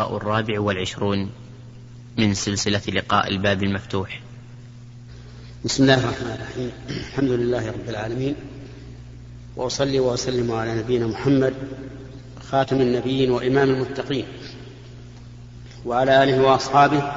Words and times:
الرابع 0.00 0.60
والعشرون 0.60 1.30
من 2.18 2.34
سلسلة 2.34 2.80
لقاء 2.88 3.28
الباب 3.28 3.62
المفتوح. 3.62 4.20
بسم 5.64 5.82
الله 5.82 5.94
الرحمن 5.94 6.30
الرحيم. 6.30 6.72
الحمد 6.90 7.30
لله 7.30 7.68
رب 7.68 7.88
العالمين. 7.88 8.34
وأصلي 9.56 10.00
وأسلم 10.00 10.52
على 10.52 10.74
نبينا 10.78 11.06
محمد 11.06 11.54
خاتم 12.50 12.80
النبيين 12.80 13.30
وإمام 13.30 13.70
المتقين. 13.70 14.24
وعلى 15.86 16.22
آله 16.22 16.42
وأصحابه 16.42 17.12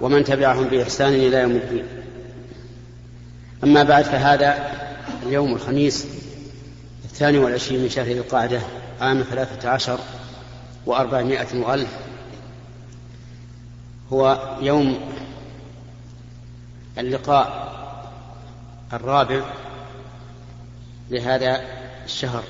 ومن 0.00 0.24
تبعهم 0.24 0.64
بإحسان 0.64 1.12
إلى 1.12 1.36
يوم 1.36 1.50
الدين. 1.50 1.84
أما 3.64 3.82
بعد 3.82 4.04
فهذا 4.04 4.72
اليوم 5.26 5.52
الخميس 5.52 6.06
الثاني 7.04 7.38
والعشرين 7.38 7.82
من 7.82 7.88
شهر 7.88 8.12
القعدة 8.12 8.60
عام 9.00 9.22
ثلاثة 9.22 9.68
عشر 9.68 9.98
وأربعمائة 10.86 11.60
وألف 11.60 12.05
هو 14.12 14.56
يوم 14.60 15.12
اللقاء 16.98 17.76
الرابع 18.92 19.44
لهذا 21.10 21.60
الشهر. 22.04 22.44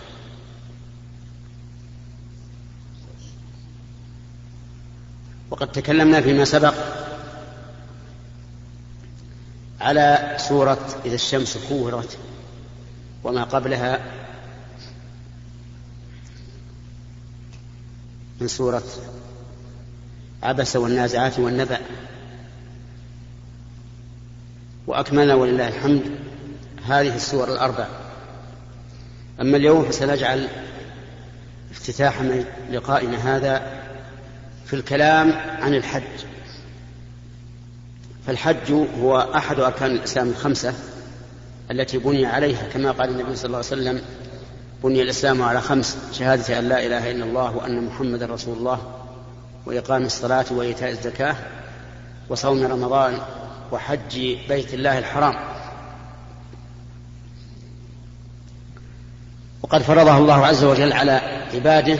وقد 5.51 5.73
تكلمنا 5.73 6.21
فيما 6.21 6.45
سبق 6.45 6.75
على 9.81 10.37
سورة 10.39 10.89
إذا 11.05 11.15
الشمس 11.15 11.59
كورت 11.69 12.19
وما 13.25 13.45
قبلها 13.45 14.01
من 18.41 18.49
سورة 18.49 18.83
عبس 20.47 20.77
والنازعات 20.77 21.39
والنبأ. 21.39 21.79
وأكملنا 24.87 25.35
ولله 25.35 25.69
الحمد. 25.69 26.03
هذه 26.87 27.17
السور 27.17 27.53
الأربع. 27.53 27.87
أما 29.41 29.57
اليوم 29.57 29.85
فسنجعل 29.85 30.49
افتتاح 31.71 32.23
لقائنا 32.71 33.37
هذا 33.37 33.83
في 34.67 34.77
الكلام 34.77 35.33
عن 35.33 35.75
الحج. 35.75 36.03
فالحج 38.27 38.73
هو 39.01 39.19
أحد 39.35 39.61
أركان 39.61 39.91
الإسلام 39.91 40.29
الخمسة 40.29 40.75
التي 41.71 41.99
بني 41.99 42.27
عليها 42.27 42.69
كما 42.69 42.91
قال 42.91 43.09
النبي 43.09 43.37
صلى 43.37 43.47
الله 43.47 43.57
عليه 43.57 43.67
وسلم 43.67 44.01
بني 44.85 45.03
الإسلام 45.03 45.43
على 45.43 45.61
خمس 45.61 45.99
شهادة 46.13 46.59
أن 46.59 46.69
لا 46.69 46.87
إله 46.87 47.11
إلا 47.11 47.25
الله 47.25 47.57
وأن 47.57 47.87
محمدا 47.87 48.27
رسول 48.27 48.59
الله. 48.59 49.06
وإقام 49.67 50.05
الصلاة 50.05 50.45
وإيتاء 50.51 50.91
الزكاة 50.91 51.37
وصوم 52.29 52.67
رمضان 52.67 53.19
وحج 53.73 54.37
بيت 54.49 54.75
الله 54.75 54.99
الحرام. 54.99 55.35
وقد 59.63 59.83
فرضها 59.83 60.19
الله 60.19 60.47
عز 60.47 60.65
وجل 60.65 60.93
على 60.93 61.13
عباده 61.55 61.99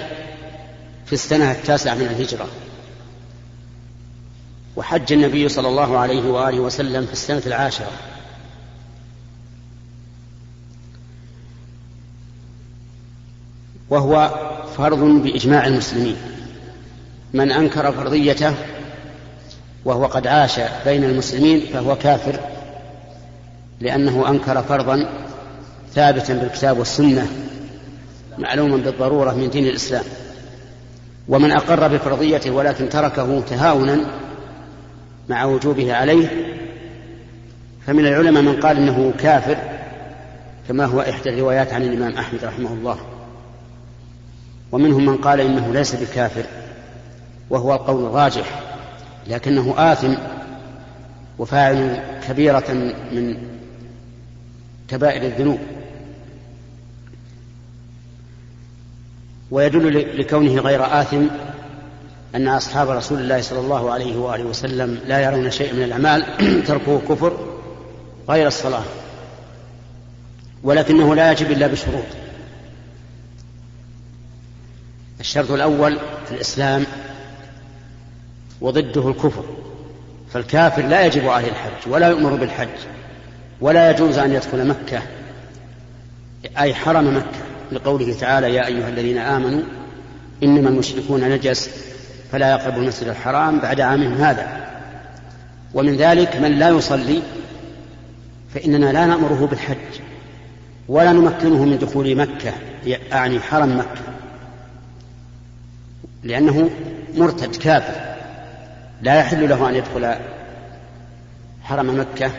في 1.07 1.13
السنة 1.13 1.53
التاسعة 1.53 1.95
من 1.95 2.03
الهجرة. 2.03 2.47
وحج 4.77 5.13
النبي 5.13 5.49
صلى 5.49 5.69
الله 5.69 5.99
عليه 5.99 6.31
وآله 6.31 6.61
وسلم 6.61 7.07
في 7.07 7.13
السنة 7.13 7.43
العاشرة. 7.47 7.93
وهو 13.91 14.35
فرض 14.77 14.99
بإجماع 14.99 15.67
المسلمين. 15.67 16.36
من 17.35 17.53
أنكر 17.53 17.93
فرضيته 17.93 18.55
وهو 19.85 20.07
قد 20.07 20.27
عاش 20.27 20.61
بين 20.85 21.05
المسلمين 21.05 21.61
فهو 21.73 21.97
كافر 21.97 22.41
لأنه 23.81 24.29
أنكر 24.29 24.63
فرضا 24.63 25.07
ثابتا 25.95 26.35
بالكتاب 26.35 26.79
والسنة 26.79 27.27
معلوما 28.39 28.77
بالضرورة 28.77 29.33
من 29.33 29.51
دين 29.51 29.67
الإسلام. 29.67 30.05
ومن 31.29 31.53
أقر 31.53 31.89
بفرضيته 31.89 32.51
ولكن 32.51 32.89
تركه 32.89 33.41
تهاونا 33.41 34.01
مع 35.29 35.45
وجوبه 35.45 35.95
عليه 35.95 36.29
فمن 37.87 38.07
العلماء 38.07 38.43
من 38.43 38.61
قال 38.61 38.77
إنه 38.77 39.13
كافر 39.19 39.57
كما 40.69 40.85
هو 40.85 41.01
إحدى 41.01 41.31
الروايات 41.31 41.73
عن 41.73 41.83
الإمام 41.83 42.13
أحمد 42.13 42.45
رحمه 42.45 42.73
الله. 42.73 42.99
ومنهم 44.73 45.07
من 45.07 45.17
قال 45.17 45.41
إنه 45.41 45.73
ليس 45.73 45.95
بكافر. 45.95 46.45
وهو 47.51 47.75
القول 47.75 48.07
الراجح 48.07 48.61
لكنه 49.27 49.75
آثم 49.93 50.15
وفاعل 51.39 52.03
كبيرة 52.29 52.73
من 53.13 53.37
كبائر 54.89 55.23
الذنوب. 55.23 55.59
ويدل 59.51 60.21
لكونه 60.21 60.61
غير 60.61 61.01
آثم 61.01 61.27
أن 62.35 62.49
أصحاب 62.49 62.91
رسول 62.91 63.19
الله 63.19 63.41
صلى 63.41 63.61
الله 63.61 63.93
عليه 63.93 64.17
وآله 64.17 64.45
وسلم 64.45 64.99
لا 65.07 65.21
يرون 65.21 65.51
شيئا 65.51 65.73
من 65.73 65.83
الأعمال 65.83 66.25
تركه 66.69 67.01
كفر 67.09 67.37
غير 68.29 68.47
الصلاة 68.47 68.83
ولكنه 70.63 71.15
لا 71.15 71.33
يجب 71.33 71.51
إلا 71.51 71.67
بشروط 71.67 72.05
الشرط 75.21 75.51
الأول 75.51 75.99
في 76.27 76.33
الإسلام 76.33 76.87
وضده 78.61 79.09
الكفر. 79.09 79.45
فالكافر 80.33 80.83
لا 80.83 81.07
يجب 81.07 81.29
عليه 81.29 81.49
الحج 81.49 81.93
ولا 81.93 82.09
يؤمر 82.09 82.35
بالحج 82.35 82.69
ولا 83.61 83.91
يجوز 83.91 84.19
أن 84.19 84.33
يدخل 84.33 84.69
مكة 84.69 85.03
أي 86.59 86.75
حرم 86.75 87.17
مكة. 87.17 87.47
لقوله 87.73 88.15
تعالى 88.21 88.55
يا 88.55 88.67
أيها 88.67 88.89
الذين 88.89 89.19
آمنوا 89.19 89.63
إنما 90.43 90.69
المشركون 90.69 91.29
نجس 91.29 91.71
فلا 92.33 92.51
يقربوا 92.51 92.83
المسجد 92.83 93.09
الحرام 93.09 93.59
بعد 93.59 93.81
عامهم 93.81 94.13
هذا. 94.13 94.67
ومن 95.75 95.97
ذلك 95.97 96.37
من 96.37 96.59
لا 96.59 96.69
يصلي 96.69 97.23
فإننا 98.55 98.93
لا 98.93 99.07
نأمره 99.07 99.49
بالحج 99.51 100.01
ولا 100.89 101.13
نمكنه 101.13 101.65
من 101.65 101.79
دخول 101.79 102.17
مكة 102.17 102.53
يعني 102.87 103.41
حرم 103.41 103.79
مكة 103.79 104.03
لأنه 106.25 106.71
مرتد 107.17 107.57
كافر. 107.57 108.16
لا 109.03 109.15
يحل 109.15 109.49
له 109.49 109.69
أن 109.69 109.75
يدخل 109.75 110.15
حرم 111.63 112.01
مكة 112.01 112.31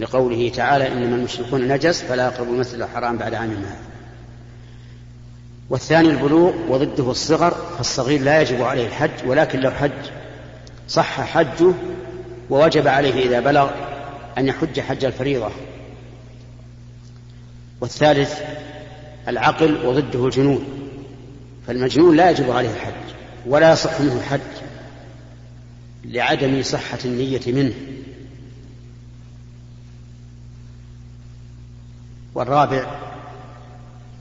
لقوله 0.00 0.48
تعالى 0.48 0.92
إنما 0.92 1.16
المشركون 1.16 1.68
نجس 1.68 2.02
فلا 2.02 2.26
يقربوا 2.26 2.54
المسجد 2.54 2.80
الحرام 2.80 3.16
بعد 3.16 3.34
عام 3.34 3.50
هذا 3.50 3.76
والثاني 5.70 6.10
البلوغ 6.10 6.52
وضده 6.68 7.10
الصغر 7.10 7.50
فالصغير 7.50 8.20
لا 8.20 8.40
يجب 8.40 8.62
عليه 8.62 8.86
الحج 8.86 9.10
ولكن 9.26 9.60
لو 9.60 9.70
حج 9.70 9.90
صح 10.88 11.20
حجه 11.20 11.72
ووجب 12.50 12.88
عليه 12.88 13.26
إذا 13.26 13.40
بلغ 13.40 13.70
أن 14.38 14.46
يحج 14.46 14.80
حج 14.80 15.04
الفريضة. 15.04 15.50
والثالث 17.80 18.40
العقل 19.28 19.86
وضده 19.86 20.26
الجنون 20.26 20.64
فالمجنون 21.66 22.16
لا 22.16 22.30
يجب 22.30 22.50
عليه 22.50 22.70
الحج 22.70 23.14
ولا 23.46 23.72
يصح 23.72 24.00
منه 24.00 24.16
الحج. 24.16 24.65
لعدم 26.06 26.62
صحة 26.62 26.98
النية 27.04 27.40
منه. 27.46 27.74
والرابع 32.34 33.00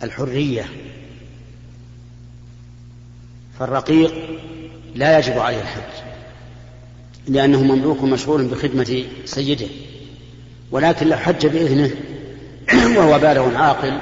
الحرية. 0.04 0.66
فالرقيق 3.60 4.14
لا 4.96 5.20
يجب 5.20 5.40
عليه 5.40 5.62
الحج 5.62 6.06
لأنه 7.28 7.64
مملوك 7.64 8.04
مشغول 8.04 8.48
بخدمة 8.48 9.04
سيده. 9.26 9.68
ولكن 10.72 11.08
لو 11.08 11.18
حج 11.18 11.48
بإذنه 11.48 11.92
وهو 12.98 13.20
بالغ 13.20 13.56
عاقل 13.56 14.00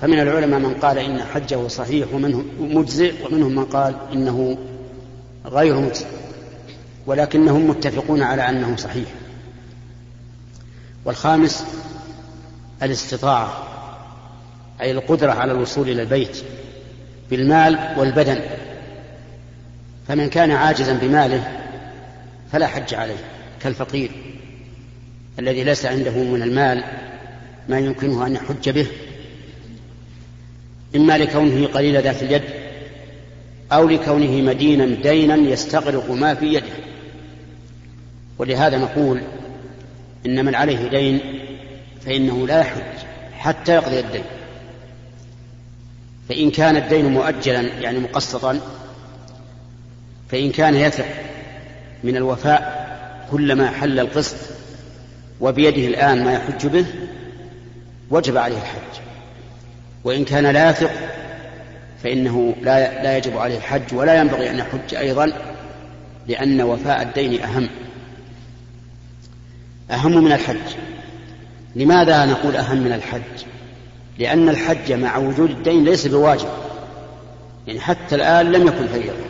فمن 0.00 0.20
العلماء 0.20 0.60
من 0.60 0.74
قال 0.74 0.98
إن 0.98 1.22
حجه 1.22 1.68
صحيح 1.68 2.14
ومنهم 2.14 2.46
مجزئ 2.60 3.12
ومنهم 3.26 3.54
من 3.54 3.64
قال 3.64 3.94
إنه 4.12 4.58
غير 5.46 5.80
مجزئ. 5.80 6.15
ولكنهم 7.06 7.70
متفقون 7.70 8.22
على 8.22 8.48
أنه 8.48 8.76
صحيح. 8.76 9.08
والخامس 11.04 11.64
الاستطاعة 12.82 13.62
أي 14.80 14.90
القدرة 14.90 15.32
على 15.32 15.52
الوصول 15.52 15.88
إلى 15.88 16.02
البيت 16.02 16.42
بالمال 17.30 17.94
والبدن. 17.98 18.40
فمن 20.08 20.28
كان 20.28 20.50
عاجزا 20.50 20.92
بماله 20.92 21.62
فلا 22.52 22.66
حج 22.66 22.94
عليه 22.94 23.16
كالفقير 23.62 24.10
الذي 25.38 25.64
ليس 25.64 25.86
عنده 25.86 26.10
من 26.10 26.42
المال 26.42 26.84
ما 27.68 27.78
يمكنه 27.78 28.26
أن 28.26 28.34
يحج 28.34 28.70
به 28.70 28.86
إما 30.96 31.18
لكونه 31.18 31.66
قليل 31.66 32.02
ذات 32.02 32.22
اليد 32.22 32.42
أو 33.72 33.88
لكونه 33.88 34.30
مدينا 34.30 34.86
دينا 34.86 35.36
يستغرق 35.36 36.10
ما 36.10 36.34
في 36.34 36.46
يده. 36.54 36.72
ولهذا 38.38 38.78
نقول 38.78 39.20
إن 40.26 40.44
من 40.44 40.54
عليه 40.54 40.88
دين 40.88 41.20
فإنه 42.06 42.46
لا 42.46 42.60
يحج 42.60 43.06
حتى 43.38 43.74
يقضي 43.74 44.00
الدين. 44.00 44.24
فإن 46.28 46.50
كان 46.50 46.76
الدين 46.76 47.06
مؤجلا 47.06 47.60
يعني 47.60 47.98
مقسطا 47.98 48.60
فإن 50.28 50.50
كان 50.50 50.74
يثق 50.74 51.06
من 52.04 52.16
الوفاء 52.16 52.86
كلما 53.30 53.70
حل 53.70 54.00
القسط 54.00 54.36
وبيده 55.40 55.86
الآن 55.86 56.24
ما 56.24 56.32
يحج 56.32 56.66
به 56.66 56.86
وجب 58.10 58.36
عليه 58.36 58.56
الحج. 58.56 59.00
وإن 60.04 60.24
كان 60.24 60.46
لا 60.46 60.70
يثق 60.70 60.90
فإنه 62.02 62.54
لا 62.62 63.02
لا 63.02 63.16
يجب 63.16 63.38
عليه 63.38 63.56
الحج 63.56 63.94
ولا 63.94 64.20
ينبغي 64.20 64.50
أن 64.50 64.58
يحج 64.58 64.94
أيضا 64.94 65.32
لأن 66.28 66.62
وفاء 66.62 67.02
الدين 67.02 67.42
أهم. 67.42 67.68
أهم 69.90 70.24
من 70.24 70.32
الحج. 70.32 70.76
لماذا 71.76 72.24
نقول 72.24 72.56
أهم 72.56 72.76
من 72.76 72.92
الحج؟ 72.92 73.44
لأن 74.18 74.48
الحج 74.48 74.92
مع 74.92 75.16
وجود 75.16 75.50
الدين 75.50 75.84
ليس 75.84 76.06
بواجب. 76.06 76.48
يعني 77.66 77.80
حتى 77.80 78.14
الآن 78.14 78.52
لم 78.52 78.66
يكن 78.66 78.86
فريضة. 78.86 79.26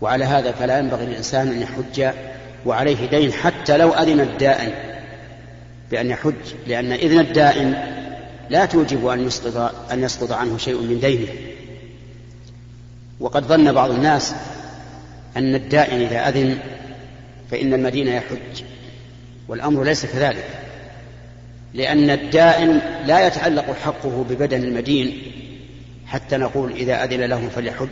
وعلى 0.00 0.24
هذا 0.24 0.52
فلا 0.52 0.78
ينبغي 0.78 1.06
للإنسان 1.06 1.48
أن 1.48 1.62
يحج 1.62 2.14
وعليه 2.66 3.06
دين 3.10 3.32
حتى 3.32 3.76
لو 3.76 3.90
أذن 3.90 4.20
الدائن 4.20 4.72
بأن 5.90 6.10
يحج. 6.10 6.54
لأن 6.66 6.92
إذن 6.92 7.20
الدائن 7.20 7.74
لا 8.50 8.66
توجب 8.66 9.06
أن 9.06 9.26
يسقط 9.26 9.74
أن 9.92 10.02
يسقط 10.02 10.32
عنه 10.32 10.58
شيء 10.58 10.80
من 10.80 11.00
دينه. 11.00 11.28
وقد 13.20 13.44
ظن 13.44 13.72
بعض 13.72 13.90
الناس 13.90 14.34
أن 15.36 15.54
الدائن 15.54 16.00
إذا 16.00 16.28
أذن 16.28 16.58
فإن 17.50 17.74
المدينة 17.74 18.10
يحج. 18.10 18.73
والأمر 19.48 19.84
ليس 19.84 20.06
كذلك. 20.06 20.44
لأن 21.74 22.10
الدائن 22.10 22.80
لا 23.06 23.26
يتعلق 23.26 23.76
حقه 23.84 24.24
ببدن 24.30 24.64
المدين 24.64 25.22
حتى 26.06 26.36
نقول 26.36 26.72
إذا 26.72 27.04
أذن 27.04 27.20
له 27.20 27.48
فليحج 27.48 27.88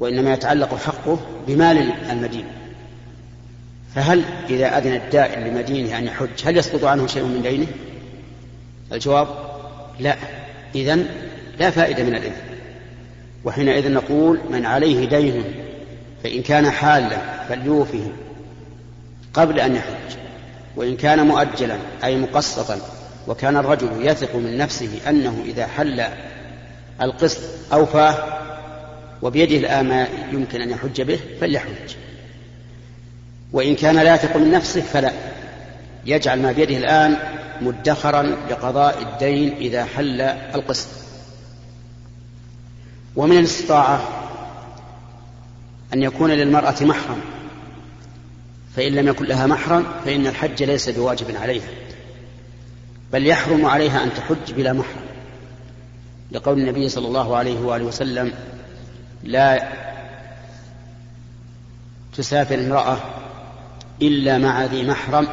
وإنما 0.00 0.32
يتعلق 0.32 0.74
حقه 0.74 1.20
بمال 1.46 1.92
المدين. 2.10 2.44
فهل 3.94 4.22
إذا 4.50 4.78
أذن 4.78 4.94
الدائن 4.94 5.44
لمدينه 5.44 5.98
أن 5.98 6.06
يحج 6.06 6.28
هل 6.44 6.56
يسقط 6.56 6.84
عنه 6.84 7.06
شيء 7.06 7.24
من 7.24 7.42
دينه؟ 7.42 7.66
الجواب 8.92 9.28
لا. 10.00 10.16
إذن 10.74 11.06
لا 11.60 11.70
فائدة 11.70 12.04
من 12.04 12.14
الإذن. 12.14 12.52
وحينئذ 13.44 13.92
نقول 13.92 14.40
من 14.50 14.66
عليه 14.66 15.08
دين 15.08 15.44
فإن 16.24 16.42
كان 16.42 16.70
حالا 16.70 17.44
فليوفه 17.48 18.12
قبل 19.34 19.60
أن 19.60 19.76
يحج. 19.76 20.16
وإن 20.76 20.96
كان 20.96 21.26
مؤجلا 21.26 21.78
أي 22.04 22.16
مقسطا 22.16 22.78
وكان 23.28 23.56
الرجل 23.56 23.88
يثق 24.00 24.36
من 24.36 24.58
نفسه 24.58 25.00
أنه 25.08 25.42
إذا 25.44 25.66
حل 25.66 26.04
القسط 27.02 27.40
أوفاه 27.72 28.38
وبيده 29.22 29.56
الآن 29.56 29.88
ما 29.88 30.08
يمكن 30.32 30.60
أن 30.60 30.70
يحج 30.70 31.02
به 31.02 31.20
فليحج. 31.40 31.94
وإن 33.52 33.74
كان 33.74 33.96
لا 33.96 34.14
يثق 34.14 34.36
من 34.36 34.50
نفسه 34.50 34.80
فلا. 34.80 35.12
يجعل 36.06 36.42
ما 36.42 36.52
بيده 36.52 36.76
الآن 36.76 37.16
مدخرا 37.60 38.22
لقضاء 38.22 39.02
الدين 39.02 39.56
إذا 39.56 39.84
حل 39.84 40.20
القسط. 40.20 40.88
ومن 43.16 43.38
الاستطاعة 43.38 44.02
أن 45.94 46.02
يكون 46.02 46.30
للمرأة 46.30 46.74
محرم. 46.80 47.20
فإن 48.76 48.92
لم 48.92 49.08
يكن 49.08 49.24
لها 49.24 49.46
محرم 49.46 49.86
فإن 50.04 50.26
الحج 50.26 50.62
ليس 50.62 50.88
بواجب 50.88 51.36
عليها 51.36 51.68
بل 53.12 53.26
يحرم 53.26 53.66
عليها 53.66 54.04
أن 54.04 54.14
تحج 54.14 54.52
بلا 54.52 54.72
محرم. 54.72 55.04
لقول 56.32 56.58
النبي 56.58 56.88
صلى 56.88 57.06
الله 57.06 57.36
عليه 57.36 57.60
وآله 57.60 57.84
وسلم 57.84 58.32
لا 59.24 59.68
تسافر 62.16 62.54
امرأة 62.54 62.96
إلا 64.02 64.38
مع 64.38 64.64
ذي 64.64 64.86
محرم. 64.86 65.28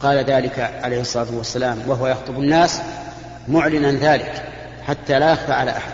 قال 0.00 0.24
ذلك 0.24 0.58
عليه 0.82 1.00
الصلاة 1.00 1.34
والسلام 1.34 1.78
وهو 1.86 2.06
يخطب 2.06 2.38
الناس 2.38 2.80
معلنا 3.48 3.92
ذلك 3.92 4.44
حتى 4.86 5.18
لا 5.18 5.32
يخفى 5.32 5.52
على 5.52 5.70
أحد. 5.70 5.92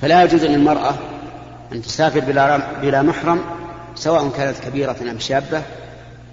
فلا 0.00 0.22
يجوز 0.24 0.44
للمرأة 0.44 0.94
أن 1.72 1.82
تسافر 1.82 2.20
بلا, 2.82 3.02
محرم 3.02 3.40
سواء 3.94 4.30
كانت 4.30 4.58
كبيرة 4.58 4.96
أم 5.10 5.18
شابة 5.18 5.62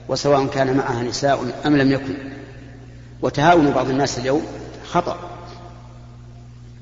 وسواء 0.07 0.47
كان 0.47 0.77
معها 0.77 1.03
نساء 1.03 1.53
أم 1.65 1.77
لم 1.77 1.91
يكن. 1.91 2.13
وتهاون 3.21 3.71
بعض 3.71 3.89
الناس 3.89 4.19
اليوم 4.19 4.45
خطأ 4.85 5.19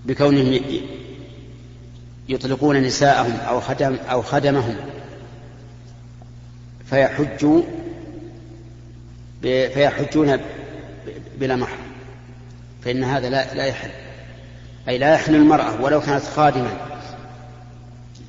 بكونهم 0.05 0.59
يطلقون 2.29 2.77
نساءهم 2.77 3.37
أو 3.47 3.61
خدم 3.61 3.97
أو 4.11 4.21
خدمهم 4.21 4.75
فيحجوا 6.85 7.61
فيحجون 9.41 10.39
بلا 11.39 11.55
محرم. 11.55 11.89
فإن 12.85 13.03
هذا 13.03 13.29
لا 13.29 13.53
لا 13.53 13.65
يحل. 13.65 13.89
أي 14.87 14.97
لا 14.97 15.13
يحل 15.13 15.35
المرأة 15.35 15.81
ولو 15.81 16.01
كانت 16.01 16.23
خادما 16.23 16.77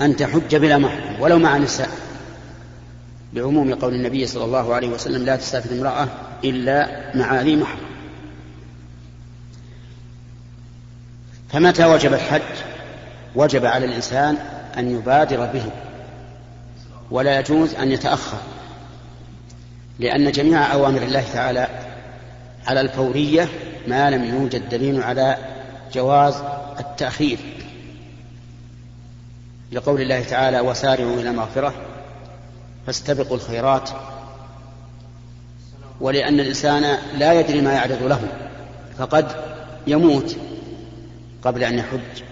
أن 0.01 0.17
تحج 0.17 0.57
بلا 0.57 0.79
محرم 0.79 1.21
ولو 1.21 1.39
مع 1.39 1.57
نساء. 1.57 2.10
بعموم 3.35 3.75
قول 3.75 3.95
النبي 3.95 4.27
صلى 4.27 4.45
الله 4.45 4.75
عليه 4.75 4.89
وسلم 4.89 5.25
لا 5.25 5.37
تسافر 5.37 5.75
امرأة 5.75 6.09
إلا 6.45 7.11
مع 7.15 7.41
ذي 7.41 7.57
محرم 7.57 7.91
فمتى 11.53 11.85
وجب 11.85 12.15
الحج؟ 12.15 12.43
وجب 13.35 13.65
على 13.65 13.87
الإنسان 13.87 14.37
أن 14.79 14.91
يبادر 14.91 15.47
به 15.47 15.65
ولا 17.11 17.39
يجوز 17.39 17.75
أن 17.75 17.93
يتأخر 17.93 18.39
لأن 19.99 20.33
جميع 20.33 20.73
أوامر 20.73 21.03
الله 21.03 21.25
تعالى 21.33 21.69
على 22.67 22.81
الفورية 22.81 23.49
ما 23.89 24.11
لم 24.11 24.25
يوجد 24.25 24.69
دليل 24.69 25.03
على 25.03 25.37
جواز 25.93 26.35
التأخير. 26.81 27.39
لقول 29.73 30.01
الله 30.01 30.25
تعالى 30.25 30.61
وسارعوا 30.61 31.21
إلى 31.21 31.33
مغفرة 31.33 31.75
فاستبقوا 32.87 33.37
الخيرات. 33.37 33.91
ولأن 36.01 36.41
الإنسان 36.41 36.99
لا 37.19 37.41
يدري 37.41 37.61
ما 37.61 37.73
يعرض 37.73 38.03
له 38.03 38.29
فقد 38.99 39.27
يموت 39.87 40.37
قبل 41.43 41.65
أن 41.65 41.79
يحج 41.79 42.23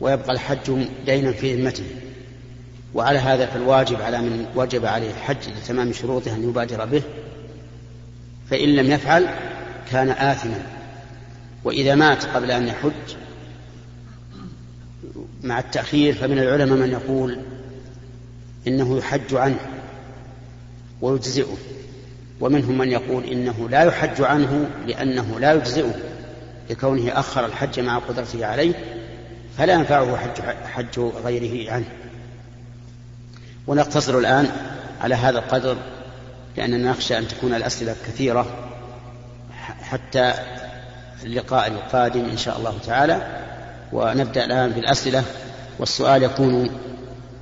ويبقى 0.00 0.32
الحج 0.32 0.86
دينا 1.06 1.32
في 1.32 1.54
ذمته. 1.54 1.84
وعلى 2.94 3.18
هذا 3.18 3.46
فالواجب 3.46 4.02
على 4.02 4.18
من 4.18 4.46
وجب 4.56 4.86
عليه 4.86 5.10
الحج 5.10 5.48
لتمام 5.48 5.92
شروطه 5.92 6.34
أن 6.34 6.48
يبادر 6.48 6.84
به. 6.84 7.02
فإن 8.50 8.68
لم 8.76 8.90
يفعل 8.90 9.26
كان 9.90 10.10
آثما. 10.10 10.62
وإذا 11.64 11.94
مات 11.94 12.24
قبل 12.24 12.50
أن 12.50 12.68
يحج 12.68 13.16
مع 15.42 15.58
التأخير 15.58 16.14
فمن 16.14 16.38
العلماء 16.38 16.78
من 16.78 16.90
يقول 16.90 17.38
إنه 18.66 18.98
يحج 18.98 19.34
عنه 19.34 19.58
ويجزئه. 21.00 21.56
ومنهم 22.40 22.78
من 22.78 22.90
يقول 22.90 23.24
إنه 23.24 23.68
لا 23.68 23.82
يحج 23.82 24.22
عنه 24.22 24.70
لأنه 24.86 25.40
لا 25.40 25.52
يجزئه 25.52 25.94
لكونه 26.70 27.18
أخر 27.18 27.46
الحج 27.46 27.80
مع 27.80 27.98
قدرته 27.98 28.46
عليه 28.46 28.74
فلا 29.58 29.72
ينفعه 29.72 30.16
حج, 30.16 30.40
حج 30.66 30.98
غيره 31.24 31.72
عنه. 31.72 31.88
ونقتصر 33.66 34.18
الآن 34.18 34.50
على 35.00 35.14
هذا 35.14 35.38
القدر 35.38 35.76
لأننا 36.56 36.90
نخشى 36.90 37.18
أن 37.18 37.28
تكون 37.28 37.54
الأسئلة 37.54 37.96
كثيرة 38.06 38.46
حتى 39.82 40.34
اللقاء 41.24 41.68
القادم 41.68 42.24
إن 42.24 42.36
شاء 42.36 42.58
الله 42.58 42.78
تعالى. 42.86 43.42
ونبدأ 43.92 44.44
الآن 44.44 44.70
بالأسئلة 44.70 45.24
والسؤال 45.78 46.22
يكون 46.22 46.70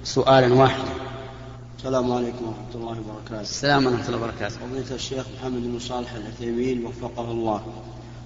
سؤالا 0.04 0.54
واحدا. 0.54 0.89
السلام 1.80 2.12
عليكم 2.12 2.44
ورحمة 2.46 2.74
الله 2.74 2.96
وبركاته. 3.00 3.40
السلام 3.40 3.86
ورحمة 3.86 4.06
الله 4.06 4.18
وبركاته. 4.18 4.56
فضيلة 4.56 4.94
الشيخ 4.94 5.24
محمد 5.38 5.62
بن 5.62 5.78
صالح 5.78 6.12
العثيمين 6.12 6.86
وفقه 6.86 7.30
الله. 7.30 7.62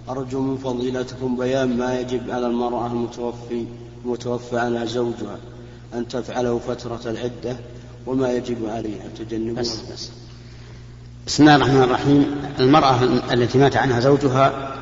أرجو 0.09 0.41
من 0.41 0.57
فضيلتكم 0.57 1.37
بيان 1.37 1.77
ما 1.77 2.01
يجب 2.01 2.31
على 2.31 2.47
المرأة 2.47 2.87
المتوفي 2.87 3.67
المتوفى 4.05 4.59
عنها 4.59 4.85
زوجها 4.85 5.39
أن 5.95 6.09
تفعله 6.09 6.59
فترة 6.59 7.01
العدة 7.07 7.57
وما 8.07 8.33
يجب 8.33 8.67
عليها 8.67 9.09
تجنبه 9.19 9.61
بس 9.61 9.81
بس. 9.93 10.11
بسم 11.27 11.43
الله 11.43 11.57
الرحمن 11.57 11.83
الرحيم 11.83 12.37
المرأة 12.61 13.05
التي 13.33 13.59
مات 13.59 13.77
عنها 13.77 14.01
زوجها 14.01 14.75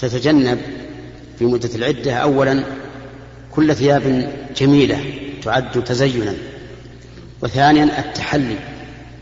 تتجنب 0.00 0.60
في 1.38 1.44
مدة 1.44 1.70
العدة 1.74 2.14
أولا 2.14 2.64
كل 3.52 3.74
ثياب 3.74 4.32
جميلة 4.56 5.04
تعد 5.42 5.84
تزينا 5.84 6.34
وثانيا 7.42 7.84
التحلي 7.98 8.56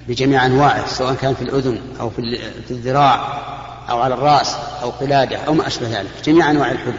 بجميع 0.09 0.47
أنواعه 0.47 0.87
سواء 0.87 1.15
كان 1.15 1.35
في 1.35 1.43
الأذن 1.43 1.81
أو 2.01 2.11
في 2.11 2.41
الذراع 2.71 3.43
أو 3.91 4.01
على 4.01 4.15
الرأس 4.15 4.57
أو 4.83 4.91
قلادة 4.91 5.37
أو 5.37 5.55
ما 5.55 5.67
أشبه 5.67 5.89
ذلك 5.89 6.11
جميع 6.25 6.51
أنواع 6.51 6.71
الحلي 6.71 6.99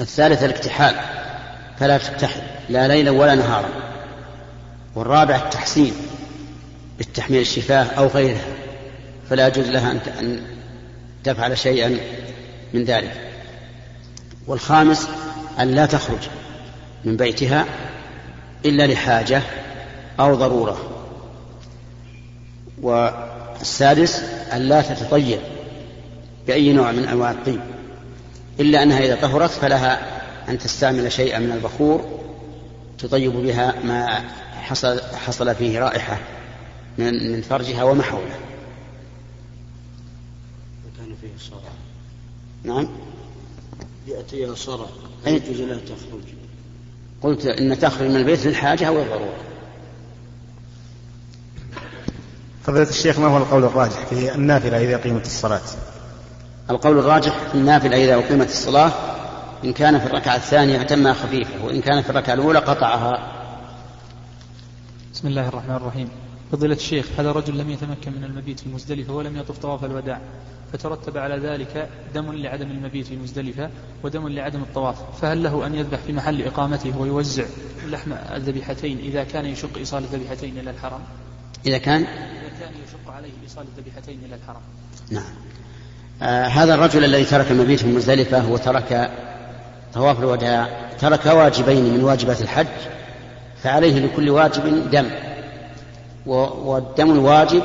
الثالث 0.00 0.42
الاكتحال 0.42 0.94
فلا 1.78 1.98
تكتحل 1.98 2.40
لا 2.68 2.88
ليلا 2.88 3.10
ولا 3.10 3.34
نهارا. 3.34 3.68
والرابع 4.94 5.36
التحسين 5.36 5.92
بالتحميل 6.98 7.40
الشفاه 7.40 7.84
أو 7.84 8.06
غيرها 8.06 8.46
فلا 9.30 9.46
يجوز 9.46 9.68
لها 9.68 9.90
أن 10.20 10.40
تفعل 11.24 11.58
شيئا 11.58 11.98
من 12.74 12.84
ذلك. 12.84 13.30
والخامس 14.46 15.08
أن 15.60 15.70
لا 15.70 15.86
تخرج 15.86 16.28
من 17.04 17.16
بيتها 17.16 17.64
إلا 18.64 18.86
لحاجة 18.86 19.42
أو 20.20 20.34
ضرورة. 20.34 20.76
والسادس 22.82 24.18
أن 24.52 24.60
لا 24.62 24.82
تتطيب 24.82 25.40
بأي 26.46 26.72
نوع 26.72 26.92
من 26.92 27.04
أنواع 27.04 27.30
الطيب. 27.30 27.60
إلا 28.60 28.82
أنها 28.82 28.98
إذا 28.98 29.14
طهرت 29.14 29.50
فلها 29.50 30.22
أن 30.48 30.58
تستعمل 30.58 31.12
شيئا 31.12 31.38
من 31.38 31.52
البخور 31.52 32.04
تطيب 32.98 33.32
بها 33.32 33.74
ما 33.84 34.06
حصل, 34.54 35.00
حصل 35.00 35.54
فيه 35.54 35.78
رائحة 35.78 36.18
من, 36.98 37.32
من 37.32 37.40
فرجها 37.42 37.84
وما 37.84 38.02
حوله 38.02 38.38
كان 40.98 41.14
فيه 41.20 41.28
صرع. 41.50 41.70
نعم؟ 42.64 42.88
يأتيها 44.08 44.54
صرع 44.54 44.86
أي- 45.24 45.28
يجوز 45.28 45.60
لها 45.60 45.76
تخرج. 45.78 46.22
قلت 47.22 47.46
إن 47.46 47.78
تخرج 47.78 48.08
من 48.08 48.16
البيت 48.16 48.46
للحاجة 48.46 48.88
أو 48.88 49.02
الضرورة. 49.02 49.36
فضيلة 52.66 52.88
الشيخ 52.88 53.18
ما 53.18 53.26
هو 53.26 53.36
القول 53.36 53.64
الراجح 53.64 54.06
في 54.06 54.34
النافلة 54.34 54.78
إذا 54.78 54.96
قيمت 54.96 55.26
الصلاة؟ 55.26 55.60
القول 56.70 56.98
الراجح 56.98 57.38
في 57.38 57.54
النافلة 57.54 58.04
إذا 58.04 58.14
أقيمت 58.14 58.48
الصلاة 58.48 58.92
إن 59.64 59.72
كان 59.72 59.98
في 59.98 60.06
الركعة 60.06 60.36
الثانية 60.36 60.80
أتمها 60.80 61.12
خفيفة 61.12 61.64
وإن 61.64 61.80
كان 61.80 62.02
في 62.02 62.10
الركعة 62.10 62.34
الأولى 62.34 62.58
قطعها. 62.58 63.32
بسم 65.12 65.28
الله 65.28 65.48
الرحمن 65.48 65.76
الرحيم. 65.76 66.08
فضيلة 66.52 66.74
الشيخ 66.74 67.06
هذا 67.18 67.32
رجل 67.32 67.58
لم 67.58 67.70
يتمكن 67.70 68.12
من 68.12 68.24
المبيت 68.24 68.60
في 68.60 68.68
مزدلفة 68.68 69.12
ولم 69.12 69.36
يطف 69.36 69.58
طواف 69.58 69.84
الوداع 69.84 70.20
فترتب 70.72 71.18
على 71.18 71.36
ذلك 71.36 71.88
دم 72.14 72.32
لعدم 72.32 72.70
المبيت 72.70 73.06
في 73.06 73.16
مزدلفة 73.16 73.70
ودم 74.04 74.28
لعدم 74.28 74.62
الطواف 74.62 75.20
فهل 75.20 75.42
له 75.42 75.66
أن 75.66 75.74
يذبح 75.74 75.98
في 75.98 76.12
محل 76.12 76.42
إقامته 76.42 76.98
ويوزع 76.98 77.44
لحم 77.86 78.12
الذبيحتين 78.12 78.98
إذا 78.98 79.24
كان 79.24 79.44
يشق 79.44 79.76
إيصال 79.76 80.02
الذبيحتين 80.04 80.58
إلى 80.58 80.70
الحرم؟ 80.70 81.00
إذا 81.66 81.78
كان 81.78 82.06
كان 82.60 82.72
يشق 82.88 83.14
عليه 83.14 83.32
إيصال 83.42 83.64
الذبيحتين 83.76 84.20
إلى 84.26 84.34
الحرم. 84.34 84.60
نعم. 85.10 85.34
آه 86.22 86.46
هذا 86.46 86.74
الرجل 86.74 87.04
الذي 87.04 87.24
ترك 87.24 87.50
المبيت 87.50 87.80
في 87.80 87.88
مزدلفة 87.88 88.50
وترك 88.50 89.10
طواف 89.94 90.18
الوداع 90.20 90.68
ترك 91.00 91.26
واجبين 91.26 91.94
من 91.94 92.04
واجبات 92.04 92.40
الحج 92.40 92.66
فعليه 93.62 93.98
لكل 93.98 94.30
واجب 94.30 94.90
دم. 94.90 95.06
والدم 96.26 97.10
الواجب 97.10 97.62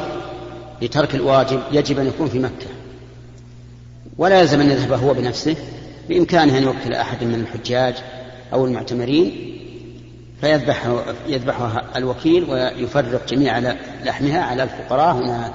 لترك 0.82 1.16
الواجب 1.16 1.62
يجب 1.72 2.00
أن 2.00 2.08
يكون 2.08 2.30
في 2.30 2.40
مكة. 2.40 2.68
ولا 4.18 4.40
يلزم 4.40 4.62
أن 4.62 4.72
يذهب 4.72 5.04
هو 5.04 5.14
بنفسه 5.14 5.56
بإمكانه 6.10 6.58
أن 6.58 6.64
يوكل 6.64 6.94
أحد 6.94 7.24
من 7.24 7.36
الحجاج 7.36 7.96
أو 8.54 8.66
المعتمرين 8.66 9.61
فيذبح 10.42 10.98
يذبحها 11.28 11.98
الوكيل 11.98 12.44
ويفرق 12.44 13.26
جميع 13.28 13.60
لحمها 14.04 14.42
على 14.42 14.64
الفقراء 14.64 15.16
هناك. 15.16 15.54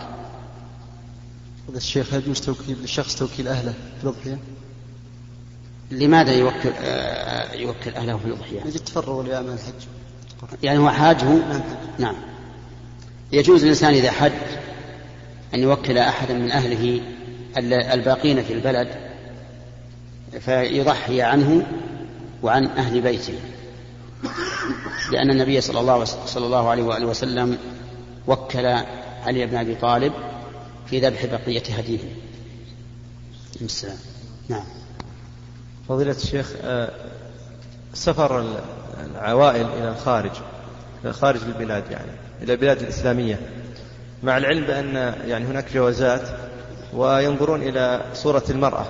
هذا 1.68 1.76
الشيخ 1.76 2.14
هل 2.14 2.22
يجوز 2.22 2.40
توكيل 2.40 2.76
الشخص 2.84 3.16
توكيل 3.16 3.48
أهله 3.48 3.72
في 3.98 4.04
الأضحية؟ 4.04 4.38
لماذا 5.90 6.32
يوكل 6.32 6.70
آه، 6.84 7.52
يوكل 7.54 7.90
أهله 7.94 8.16
في 8.18 8.24
الأضحية؟ 8.24 8.60
يجب 8.66 8.76
تفرغ 8.84 9.22
لأعمال 9.22 9.52
الحج. 9.52 9.86
يعني 10.62 10.78
هو 10.78 10.90
حاجة؟ 10.90 11.24
نعم. 11.24 11.62
نعم. 11.98 12.14
يجوز 13.32 13.62
الإنسان 13.62 13.94
إذا 13.94 14.10
حج 14.10 14.32
أن 15.54 15.60
يوكل 15.60 15.98
أحدا 15.98 16.34
من 16.34 16.50
أهله 16.50 17.00
ال- 17.56 17.72
الباقين 17.72 18.42
في 18.42 18.52
البلد 18.52 18.88
فيضحي 20.40 21.22
عنه 21.22 21.66
وعن 22.42 22.66
أهل 22.66 23.00
بيته. 23.00 23.34
لأن 25.12 25.30
النبي 25.30 25.60
صلى 25.60 25.80
الله 25.80 26.04
صلى 26.04 26.46
الله 26.46 26.68
عليه 26.70 26.82
وآله 26.82 27.06
وسلم 27.06 27.58
وكل 28.26 28.66
علي 29.26 29.46
بن 29.46 29.56
أبي 29.56 29.74
طالب 29.74 30.12
في 30.86 31.00
ذبح 31.00 31.26
بقية 31.26 31.62
هديه. 31.78 31.98
السلام 33.60 33.96
نعم. 34.48 34.64
فضيلة 35.88 36.10
الشيخ 36.12 36.52
آه، 36.64 36.90
سفر 37.94 38.40
ال- 38.40 38.60
العوائل 39.10 39.66
إلى 39.66 39.88
الخارج 39.88 40.30
إلى 41.04 41.12
خارج 41.12 41.40
البلاد 41.42 41.90
يعني 41.90 42.10
إلى 42.42 42.52
البلاد 42.52 42.80
الإسلامية 42.82 43.40
مع 44.22 44.36
العلم 44.36 44.64
بأن 44.66 44.94
يعني 45.26 45.44
هناك 45.44 45.72
جوازات 45.74 46.28
وينظرون 46.92 47.62
إلى 47.62 48.04
صورة 48.14 48.44
المرأة. 48.50 48.86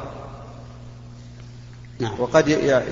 نعم. 2.00 2.20
وقد 2.20 2.48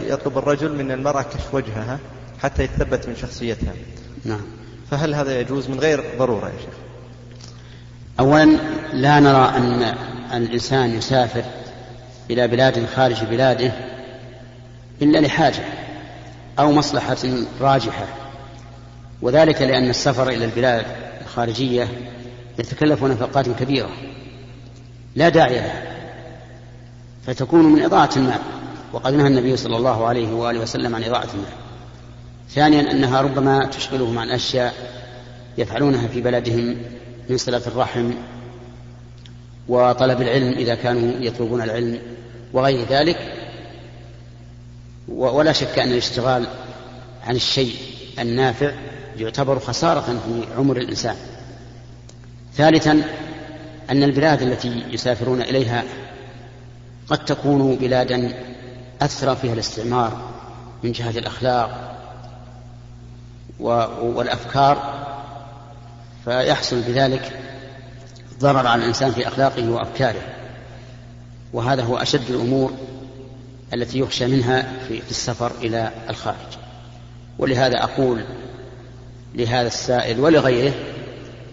يطلب 0.07 0.39
الرجل 0.39 0.75
من 0.77 0.91
المرأة 0.93 1.23
كشف 1.23 1.55
وجهها. 1.55 1.99
حتى 2.43 2.63
يتثبت 2.63 3.09
من 3.09 3.17
شخصيتها. 3.17 3.73
نعم. 4.25 4.41
فهل 4.91 5.15
هذا 5.15 5.41
يجوز 5.41 5.69
من 5.69 5.81
غير 5.81 6.05
ضرورة 6.19 6.47
يا 6.47 6.61
شيخ؟ 6.61 6.75
أولا 8.21 8.45
لا 8.93 9.21
نرى 9.21 9.57
أن 9.57 9.83
أن 10.33 10.43
الإنسان 10.43 10.91
يسافر 10.91 11.45
إلى 12.31 12.49
بلاد 12.49 12.87
خارج 12.87 13.25
بلاده 13.25 13.73
إلا 15.03 15.19
لحاجة 15.19 15.65
أو 16.59 16.73
مصلحة 16.73 17.17
راجحة. 17.61 18.07
وذلك 19.23 19.63
لأن 19.63 19.91
السفر 19.91 20.29
إلى 20.29 20.45
البلاد 20.45 20.87
الخارجية 21.23 21.89
يتكلف 22.59 23.05
نفقات 23.05 23.49
كبيرة. 23.49 23.91
لا 25.17 25.29
داعي 25.29 25.55
لها. 25.55 25.83
فتكون 27.27 27.65
من 27.73 27.83
إضاعة 27.83 28.11
المال. 28.17 28.41
وقد 28.93 29.15
نهى 29.15 29.27
النبي 29.27 29.57
صلى 29.57 29.77
الله 29.77 30.07
عليه 30.07 30.33
وآله 30.35 30.61
وسلم 30.61 30.95
عن 30.95 31.05
إضاعة 31.05 31.29
المال. 31.35 31.64
ثانيا 32.51 32.91
أنها 32.91 33.21
ربما 33.21 33.67
تشغلهم 33.67 34.19
عن 34.19 34.31
أشياء 34.31 34.75
يفعلونها 35.59 36.09
في 36.09 36.21
بلدهم 36.21 36.77
من 37.31 37.37
صلة 37.37 37.63
الرحم 37.67 38.11
وطلب 39.69 40.23
العلم 40.23 40.53
إذا 40.53 40.75
كانوا 40.75 41.13
يطلبون 41.21 41.63
العلم 41.63 41.99
وغير 42.53 42.87
ذلك. 42.89 43.19
ولا 45.09 45.53
شك 45.53 45.79
أن 45.79 45.93
الاشتغال 45.93 46.47
عن 47.25 47.37
الشيء 47.37 47.75
النافع 48.19 48.73
يعتبر 49.19 49.59
خسارة 49.59 50.01
في 50.01 50.55
عمر 50.57 50.77
الإنسان. 50.77 51.17
ثالثا 52.55 53.03
أن 53.91 54.03
البلاد 54.03 54.43
التي 54.43 54.85
يسافرون 54.91 55.43
إليها 55.43 55.85
قد 57.09 57.25
تكون 57.25 57.77
بلادا 57.77 58.33
أثر 59.03 59.37
فيها 59.37 59.53
الاستعمار 59.53 60.31
من 60.83 60.93
جهة 60.93 61.11
الأخلاق 61.11 61.94
والأفكار 63.61 65.05
فيحصل 66.25 66.81
بذلك 66.81 67.41
ضرر 68.41 68.67
على 68.67 68.83
الإنسان 68.83 69.13
في 69.13 69.29
أخلاقه 69.29 69.71
وأفكاره. 69.71 70.23
وهذا 71.53 71.83
هو 71.83 71.97
أشد 71.97 72.31
الأمور 72.31 72.73
التي 73.75 73.99
يخشى 73.99 74.27
منها 74.27 74.73
في 74.89 75.03
السفر 75.11 75.53
إلى 75.63 75.91
الخارج. 76.11 76.59
ولهذا 77.39 77.85
أقول 77.85 78.25
لهذا 79.35 79.67
السائل 79.67 80.21
ولغيره 80.21 80.75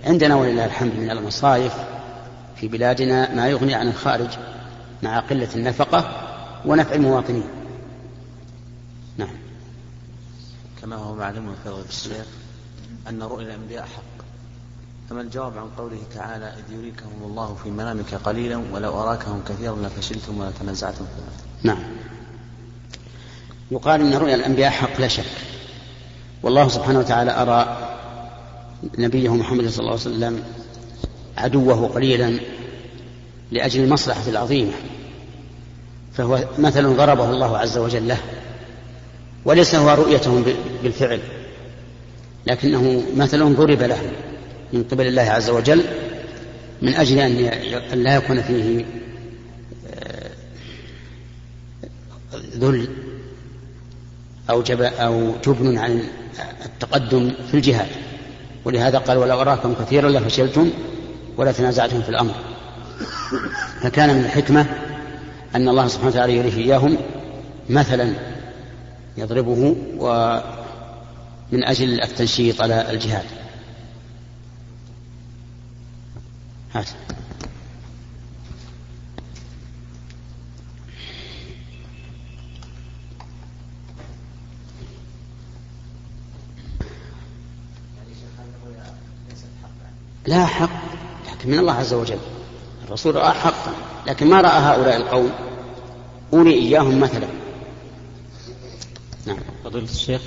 عندنا 0.05 0.36
ولله 0.36 0.65
الحمد 0.65 0.96
من 0.96 1.12
المصايف 1.12 1.74
في 2.55 2.67
بلادنا 2.67 3.36
ما 3.36 3.48
يغني 3.48 3.74
عن 3.74 3.88
الخارج 3.88 4.29
مع 5.03 5.20
قلة 5.20 5.48
النفقة 5.55 6.12
ونفع 6.65 6.96
المواطنين. 6.96 7.50
نعم. 9.17 9.50
كما 10.82 10.96
هو 10.96 11.16
معلوم 11.16 11.56
فضل 11.66 11.84
الشيخ 11.90 12.26
أن 13.10 13.24
رؤيا 13.24 13.46
الأنبياء 13.46 13.84
حق. 13.84 14.26
فما 15.10 15.22
الجواب 15.22 15.58
عن 15.58 15.68
قوله 15.78 15.98
تعالى 16.16 16.46
إذ 16.46 16.74
يريكهم 16.74 17.24
الله 17.24 17.58
في 17.64 17.70
منامك 17.70 18.14
قليلا 18.14 18.62
ولو 18.74 19.02
أراكهم 19.02 19.42
كثيرا 19.50 19.76
لفشلتم 19.76 20.40
ولتنازعتم 20.40 21.06
في 21.06 21.12
الأرض. 21.18 21.42
نعم. 21.64 21.84
يقال 23.72 24.02
إن 24.02 24.14
رؤيا 24.14 24.36
الأنبياء 24.36 24.72
حق 24.72 25.02
لا 25.02 25.08
شك. 25.08 25.26
والله 26.44 26.68
سبحانه 26.68 27.00
وتعالى 27.00 27.32
أرى 27.32 27.88
نبيه 28.98 29.36
محمد 29.36 29.68
صلى 29.68 29.80
الله 29.80 29.92
عليه 29.92 30.02
وسلم 30.02 30.44
عدوه 31.38 31.88
قليلا 31.88 32.40
لأجل 33.52 33.84
المصلحة 33.84 34.28
العظيمة 34.28 34.72
فهو 36.14 36.46
مثل 36.60 36.96
ضربه 36.96 37.30
الله 37.30 37.58
عز 37.58 37.78
وجل 37.78 38.08
له. 38.08 38.18
وليس 39.46 39.76
هو 39.76 39.90
رؤيتهم 39.90 40.46
بالفعل. 40.84 41.20
لكنه 42.48 43.04
مثل 43.16 43.56
ضرب 43.56 43.82
لهم 43.82 44.12
من 44.74 44.84
قبل 44.84 45.08
الله 45.08 45.22
عز 45.22 45.50
وجل 45.50 45.84
من 46.82 46.94
أجل 46.94 47.20
أن 47.94 48.04
لا 48.04 48.16
يكون 48.16 48.42
فيه 48.42 48.86
آه، 49.94 50.32
ذل 52.56 52.88
أو 54.50 54.62
جب 54.62 54.82
أو 54.82 55.34
جبن 55.46 55.78
عن 55.78 56.04
التقدم 56.66 57.32
في 57.52 57.54
الجهاد. 57.54 57.88
ولهذا 58.66 58.98
قال 58.98 59.18
ولو 59.18 59.42
أراكم 59.42 59.74
كثيرا 59.74 60.10
لفشلتم 60.10 60.70
ولا 61.38 61.52
تنازعتم 61.52 62.02
في 62.02 62.10
الأمر. 62.10 62.34
فكان 63.82 64.16
من 64.16 64.26
الحكمة 64.26 64.66
أن 65.56 65.70
الله 65.70 65.88
سبحانه 65.88 66.10
وتعالى 66.10 66.38
يريه 66.38 66.58
إياهم 66.58 66.98
مثلا 67.70 68.14
يضربه 69.18 69.75
ومن 69.98 71.63
أجل 71.63 72.01
التنشيط 72.01 72.62
على 72.62 72.91
الجهاد. 72.91 73.25
هات. 76.74 76.88
لا 90.27 90.46
حق 90.46 90.70
لكن 91.32 91.50
من 91.50 91.60
الله 91.60 91.74
عز 91.74 91.94
وجل. 91.94 92.20
الرسول 92.88 93.15
رأى 93.15 93.32
حقا 93.32 93.72
لكن 94.08 94.27
ما 94.27 94.41
رأى 94.41 94.60
هؤلاء 94.60 94.98
القوم؟ 94.98 95.32
أولي 96.34 96.53
إياهم 96.53 97.00
مثلا. 97.00 97.41
نعم 99.25 99.38
فضيلة 99.63 99.86
الشيخ 99.86 100.22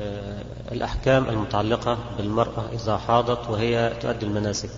آه 0.00 0.42
الأحكام 0.72 1.28
المتعلقة 1.28 1.98
بالمرأة 2.18 2.64
إذا 2.72 2.96
حاضت 2.96 3.50
وهي 3.50 3.92
تؤدي 4.02 4.26
المناسك 4.26 4.70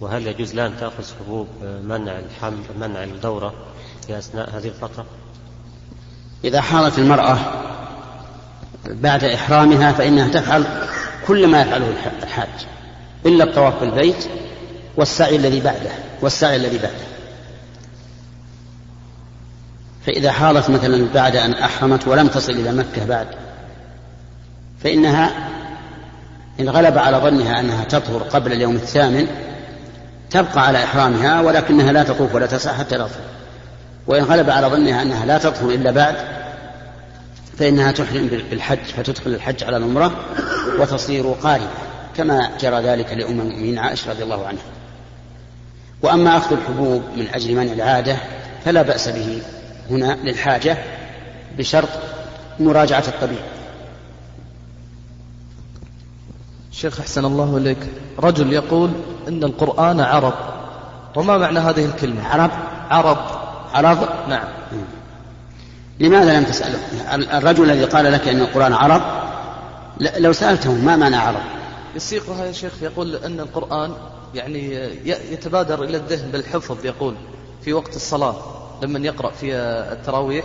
وهل 0.00 0.26
يجوز 0.26 0.54
لها 0.54 0.66
أن 0.66 0.76
تأخذ 0.80 1.04
حبوب 1.20 1.46
منع 1.62 2.18
الحمل 2.18 2.64
منع 2.80 3.04
الدورة 3.04 3.54
في 4.06 4.18
أثناء 4.18 4.50
هذه 4.50 4.68
الفترة؟ 4.68 5.04
إذا 6.44 6.60
حاضت 6.60 6.98
المرأة 6.98 7.38
بعد 8.86 9.24
إحرامها 9.24 9.92
فإنها 9.92 10.28
تفعل 10.28 10.66
كل 11.26 11.46
ما 11.46 11.62
يفعله 11.62 11.94
الحاج 12.22 12.66
إلا 13.26 13.44
الطواف 13.44 13.80
بالبيت 13.80 14.28
والسعي 14.96 15.36
الذي 15.36 15.60
بعده 15.60 15.90
والسعي 16.22 16.56
الذي 16.56 16.78
بعده 16.78 17.17
فإذا 20.06 20.32
حاضت 20.32 20.70
مثلا 20.70 21.06
بعد 21.14 21.36
أن 21.36 21.52
أحرمت 21.52 22.08
ولم 22.08 22.26
تصل 22.28 22.52
إلى 22.52 22.72
مكة 22.72 23.06
بعد 23.06 23.26
فإنها 24.84 25.30
إن 26.60 26.68
غلب 26.68 26.98
على 26.98 27.16
ظنها 27.16 27.60
أنها 27.60 27.84
تطهر 27.84 28.22
قبل 28.22 28.52
اليوم 28.52 28.74
الثامن 28.74 29.26
تبقى 30.30 30.66
على 30.66 30.84
إحرامها 30.84 31.40
ولكنها 31.40 31.92
لا 31.92 32.02
تطوف 32.02 32.34
ولا 32.34 32.46
تسعى 32.46 32.74
حتى 32.74 32.94
تطهر 32.94 33.08
وإن 34.06 34.24
غلب 34.24 34.50
على 34.50 34.66
ظنها 34.66 35.02
أنها 35.02 35.26
لا 35.26 35.38
تطهر 35.38 35.70
إلا 35.70 35.90
بعد 35.90 36.14
فإنها 37.58 37.92
تحرم 37.92 38.26
بالحج 38.50 38.78
فتدخل 38.96 39.30
الحج 39.30 39.64
على 39.64 39.76
العمرة 39.76 40.24
وتصير 40.78 41.32
قاربة 41.32 41.68
كما 42.16 42.50
جرى 42.60 42.82
ذلك 42.82 43.12
لأم 43.12 43.40
المؤمنين 43.40 43.78
عائشة 43.78 44.10
رضي 44.10 44.22
الله 44.22 44.46
عنها. 44.46 44.62
وأما 46.02 46.36
أخذ 46.36 46.56
الحبوب 46.56 47.02
من 47.16 47.26
أجل 47.34 47.54
منع 47.54 47.72
العادة 47.72 48.16
فلا 48.64 48.82
بأس 48.82 49.08
به. 49.08 49.42
هنا 49.90 50.18
للحاجة 50.24 50.78
بشرط 51.58 51.88
مراجعة 52.60 53.04
الطبيب. 53.08 53.38
شيخ 56.72 57.00
أحسن 57.00 57.24
الله 57.24 57.56
إليك. 57.56 57.78
رجل 58.18 58.52
يقول 58.52 58.90
إن 59.28 59.44
القرآن 59.44 60.00
عرب. 60.00 60.34
وما 61.16 61.38
معنى 61.38 61.58
هذه 61.58 61.84
الكلمة؟ 61.84 62.28
عرب. 62.28 62.50
عرب. 62.90 63.18
عرب؟ 63.74 64.08
نعم. 64.28 64.48
لماذا 66.00 66.38
لم 66.38 66.44
تسأله؟ 66.44 66.78
الرجل 67.38 67.70
الذي 67.70 67.84
قال 67.84 68.12
لك 68.12 68.28
أن 68.28 68.40
القرآن 68.40 68.72
عرب؟ 68.72 69.02
لو 70.00 70.32
سألته 70.32 70.74
ما 70.74 70.96
معنى 70.96 71.16
عرب؟ 71.16 71.42
يسيقها 71.96 72.44
يا 72.44 72.52
شيخ 72.52 72.72
يقول 72.82 73.16
أن 73.16 73.40
القرآن 73.40 73.92
يعني 74.34 74.74
يتبادر 75.04 75.82
إلى 75.84 75.96
الذهن 75.96 76.30
بالحفظ 76.30 76.86
يقول 76.86 77.14
في 77.62 77.72
وقت 77.72 77.96
الصلاة. 77.96 78.36
لما 78.82 78.98
يقرأ 78.98 79.30
في 79.30 79.54
التراويح 79.92 80.44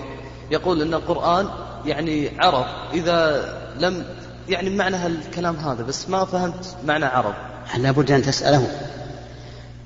يقول 0.52 0.82
أن 0.82 0.94
القرآن 0.94 1.48
يعني 1.86 2.32
عرب 2.40 2.66
إذا 2.94 3.46
لم 3.80 4.06
يعني 4.50 4.70
معنى 4.70 5.08
الكلام 5.08 5.56
هذا 5.56 5.84
بس 5.84 6.10
ما 6.10 6.26
فهمت 6.26 6.76
معنى 6.86 7.06
عرب 7.06 7.34
لابد 7.78 8.12
أن 8.12 8.22
تسأله؟ 8.22 8.68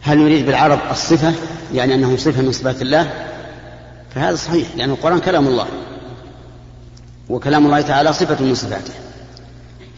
هل 0.02 0.20
يريد 0.20 0.46
بالعرب 0.46 0.80
الصفة؟ 0.92 1.34
يعني 1.74 1.96
أنه 1.96 2.18
صفة 2.18 2.42
من 2.42 2.52
صفات 2.52 2.82
الله؟ 2.82 3.14
فهذا 4.16 4.36
صحيح 4.36 4.68
لأن 4.76 4.90
القرآن 4.90 5.20
كلام 5.20 5.48
الله 5.48 5.68
وكلام 7.30 7.66
الله 7.66 7.82
تعالى 7.82 8.14
صفة 8.14 8.46
من 8.46 8.56
صفاته. 8.56 8.94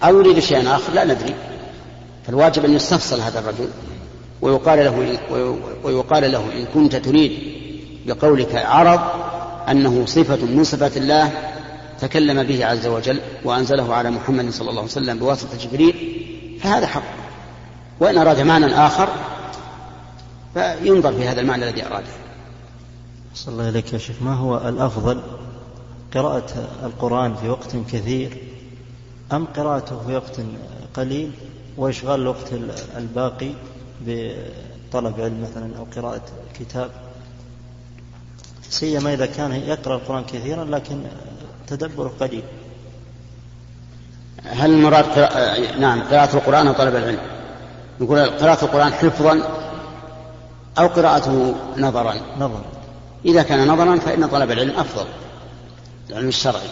أو 0.04 0.20
يريد 0.20 0.40
شيئا 0.40 0.76
آخر؟ 0.76 0.94
لا 0.94 1.04
ندري. 1.04 1.36
فالواجب 2.28 2.66
أن 2.66 2.74
يستفصل 2.74 3.20
هذا 3.22 3.40
الرجل 3.40 3.70
ويقال 4.42 4.80
له 4.80 5.20
ويقال 5.84 6.32
له 6.32 6.54
إن 6.54 6.66
كنت 6.74 6.96
تريد 6.96 7.32
بقولك 8.06 8.56
عرض 8.56 9.00
أنه 9.70 10.06
صفة 10.06 10.46
من 10.46 10.64
صفات 10.64 10.98
الله 10.98 11.32
تكلم 12.00 12.44
به 12.44 12.66
عز 12.66 12.88
وجل 12.88 13.20
وأنزله 13.44 13.96
على 13.96 14.12
محمد 14.12 14.50
صلى 14.50 14.70
الله 14.70 14.82
عليه 14.82 14.92
وسلم 14.92 15.20
بواسطة 15.20 15.58
جبريل 15.58 15.96
فهذا 16.62 16.88
حق. 16.88 17.04
وإن 18.00 18.18
أراد 18.18 18.40
معنى 18.40 18.66
آخر 18.66 19.10
فينظر 20.54 21.14
في 21.14 21.28
هذا 21.28 21.42
المعنى 21.42 21.70
الذي 21.70 21.86
أراده. 21.86 22.08
صلى 23.36 23.54
الله 23.54 23.66
عليك 23.66 23.94
يا 23.94 23.98
شيخ. 23.98 24.16
ما 24.22 24.34
هو 24.36 24.58
الأفضل؟ 24.70 25.22
قراءة 26.14 26.70
القرآن 26.84 27.36
في 27.36 27.50
وقت 27.50 27.76
كثير 27.92 28.38
أم 29.32 29.46
قراءته 29.46 30.00
في 30.08 30.16
وقت 30.16 30.42
قليل؟ 30.94 31.32
وإشغال 31.78 32.22
الوقت 32.22 32.54
الباقي 32.98 33.52
بطلب 34.02 35.22
علم 35.22 35.44
مثلا 35.44 35.78
أو 35.78 35.88
قراءة 35.96 36.22
كتاب؟ 36.60 36.92
سيما 38.70 39.14
إذا 39.14 39.26
كان 39.26 39.52
يقرأ 39.52 39.96
القرآن 39.96 40.24
كثيرا 40.24 40.66
لكن 40.66 41.02
تدبره 41.68 42.14
قليل. 42.20 42.44
هل 44.46 44.72
المراد 44.72 45.06
قراءة 45.06 45.78
نعم 45.80 46.02
قراءة 46.02 46.36
القرآن 46.36 46.68
أو 46.68 46.74
طلب 46.74 46.96
العلم؟ 46.96 47.20
نقول 48.02 48.26
قراءة 48.26 48.66
القرآن 48.66 48.94
حفظا 48.94 49.42
أو 50.80 50.88
قراءته 50.88 51.56
نظرا؟ 51.78 52.16
نظرا. 52.40 52.64
إذا 53.26 53.44
كان 53.44 53.68
نظرا 53.68 54.00
فإن 54.00 54.28
طلب 54.28 54.52
العلم 54.52 54.80
أفضل 54.80 55.06
العلم 56.10 56.28
الشرعي. 56.28 56.70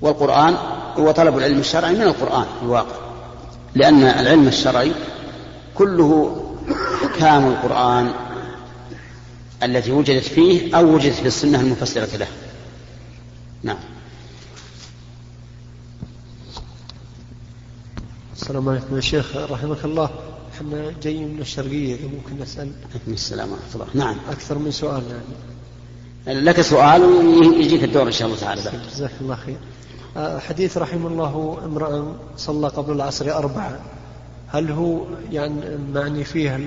والقرآن 0.00 0.56
هو 0.98 1.10
طلب 1.10 1.38
العلم 1.38 1.58
الشرعي 1.58 1.94
من 1.94 2.02
القرآن 2.02 2.44
في 2.44 2.62
الواقع. 2.62 2.96
لأن 3.74 4.02
العلم 4.02 4.48
الشرعي 4.48 4.92
كله 5.74 6.42
أحكام 7.04 7.46
القرآن 7.46 8.12
التي 9.62 9.92
وجدت 9.92 10.24
فيه 10.24 10.76
أو 10.76 10.94
وجدت 10.94 11.14
في 11.14 11.26
السنة 11.26 11.60
المفسرة 11.60 12.16
له. 12.16 12.26
نعم. 13.62 13.78
السلام 18.34 18.68
عليكم 18.68 18.96
يا 18.96 19.00
شيخ 19.00 19.36
رحمك 19.36 19.84
الله. 19.84 20.10
إحنا 20.54 20.92
جايين 21.02 21.34
من 21.34 21.40
الشرقية 21.40 21.96
ممكن 22.06 22.42
نسأل. 22.42 22.72
عليكم 22.90 23.12
السلام 23.12 23.52
ورحمة 23.52 23.74
الله. 23.74 23.86
نعم. 23.94 24.16
أكثر 24.30 24.58
من 24.58 24.70
سؤال 24.70 25.02
يعني. 26.26 26.40
لك 26.40 26.60
سؤال 26.60 27.02
ويجيك 27.02 27.84
الدور 27.84 28.06
إن 28.06 28.12
شاء 28.12 28.28
الله 28.28 28.40
تعالى. 28.40 28.62
جزاك 28.94 29.12
الله 29.20 29.36
خير. 29.36 29.56
آه، 30.16 30.38
حديث 30.38 30.78
رحم 30.78 31.06
الله 31.06 31.58
امرأ 31.64 32.16
صلى 32.36 32.68
قبل 32.68 32.92
العصر 32.92 33.32
أربعة. 33.32 33.80
هل 34.46 34.70
هو 34.70 35.04
يعني 35.32 35.78
معني 35.94 36.24
فيها 36.24 36.60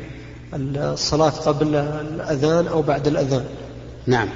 الصلاة 0.55 1.29
قبل 1.29 1.75
الأذان 1.75 2.67
أو 2.67 2.81
بعد 2.81 3.07
الأذان. 3.07 3.45
نعم. 4.07 4.29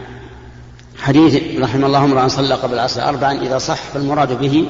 حديث 0.97 1.61
رحم 1.61 1.85
الله 1.85 2.03
امرأ 2.03 2.27
صلى 2.27 2.53
قبل 2.53 2.73
العصر 2.73 3.01
أربعا 3.01 3.33
إذا 3.33 3.57
صح 3.57 3.75
فالمراد 3.75 4.39
به 4.39 4.65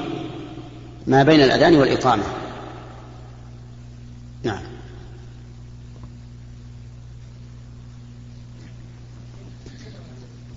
ما 1.07 1.23
بين 1.23 1.41
الأذان 1.41 1.75
والإقامة. 1.75 2.23
نعم. 4.43 4.61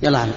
يلا. 0.02 0.18
عم. 0.18 0.30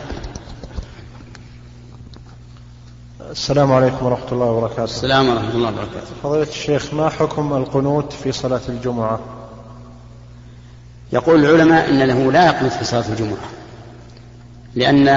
السلام 3.31 3.73
عليكم 3.73 4.05
ورحمة 4.05 4.31
الله 4.31 4.45
وبركاته. 4.45 4.83
السلام 4.83 5.29
ورحمة 5.29 5.51
الله 5.51 5.69
وبركاته. 5.69 6.13
فضيلة 6.23 6.49
الشيخ 6.49 6.93
ما 6.93 7.09
حكم 7.09 7.53
القنوت 7.53 8.13
في 8.13 8.31
صلاة 8.31 8.61
الجمعة؟ 8.69 9.34
يقول 11.13 11.45
العلماء 11.45 11.89
إن 11.89 12.03
له 12.03 12.31
لا 12.31 12.45
يقنط 12.45 12.71
في 12.71 12.85
صلاة 12.85 13.09
الجمعة 13.09 13.49
لأن 14.75 15.07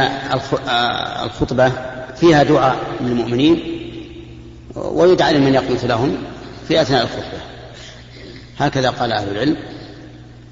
الخطبة 1.25 1.73
فيها 2.17 2.43
دعاء 2.43 2.77
للمؤمنين 3.01 3.63
ويدعى 4.75 5.33
لمن 5.33 5.55
يقنط 5.55 5.85
لهم 5.85 6.17
في 6.69 6.83
أثناء 6.83 7.03
الخطبة. 7.03 7.41
هكذا 8.59 8.91
قال 8.91 9.13
أهل 9.13 9.29
العلم 9.29 9.57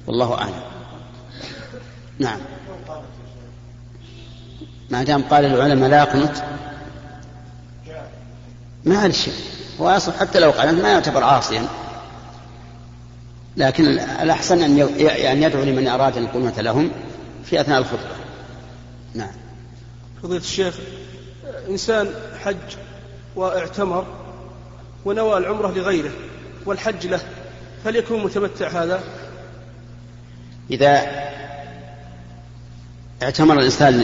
والله 0.07 0.33
أعلم. 0.33 0.61
نعم. 2.19 2.39
ما 4.89 5.03
دام 5.03 5.23
قال 5.23 5.45
العلماء 5.45 5.89
لا 5.89 5.97
يقنط 5.97 6.31
ما 8.85 8.97
عليه 8.97 9.13
شيء. 9.13 9.33
هو 9.81 9.89
أصل 9.89 10.13
حتى 10.13 10.39
لو 10.39 10.51
قنط 10.51 10.83
ما 10.83 10.89
يعتبر 10.89 11.23
عاصيا. 11.23 11.67
لكن 13.57 13.85
الأحسن 13.99 14.61
أن 14.63 14.77
يعني 14.99 15.41
يدعو 15.41 15.63
لمن 15.63 15.87
أراد 15.87 16.17
القنوت 16.17 16.59
لهم 16.59 16.91
في 17.45 17.61
أثناء 17.61 17.79
الخطبة. 17.79 18.15
نعم. 19.13 19.31
فضيلة 20.23 20.41
الشيخ 20.41 20.75
إنسان 21.69 22.09
حج 22.43 22.55
واعتمر 23.35 24.05
ونوى 25.05 25.37
العمرة 25.37 25.71
لغيره 25.71 26.11
والحج 26.65 27.07
له 27.07 27.19
فليكون 27.83 28.23
متمتع 28.23 28.67
هذا؟ 28.67 29.03
إذا 30.71 31.01
اعتمر 33.23 33.59
الإنسان 33.59 34.03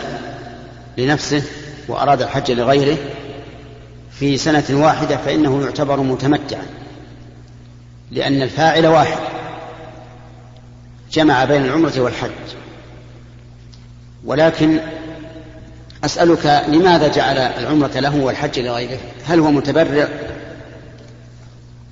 لنفسه 0.98 1.44
وأراد 1.88 2.22
الحج 2.22 2.52
لغيره 2.52 2.98
في 4.12 4.38
سنة 4.38 4.66
واحدة 4.70 5.18
فإنه 5.18 5.64
يعتبر 5.64 6.00
متمتعا 6.00 6.66
لأن 8.12 8.42
الفاعل 8.42 8.88
واحد. 8.88 9.43
جمع 11.14 11.46
بين 11.46 11.66
العمرة 11.66 12.00
والحج. 12.00 12.32
ولكن 14.26 14.80
أسألك 16.06 16.64
لماذا 16.68 17.08
جعل 17.08 17.38
العمرة 17.38 18.00
له 18.00 18.16
والحج 18.16 18.60
لغيره؟ 18.60 19.00
هل 19.26 19.40
هو 19.40 19.52
متبرع 19.52 20.08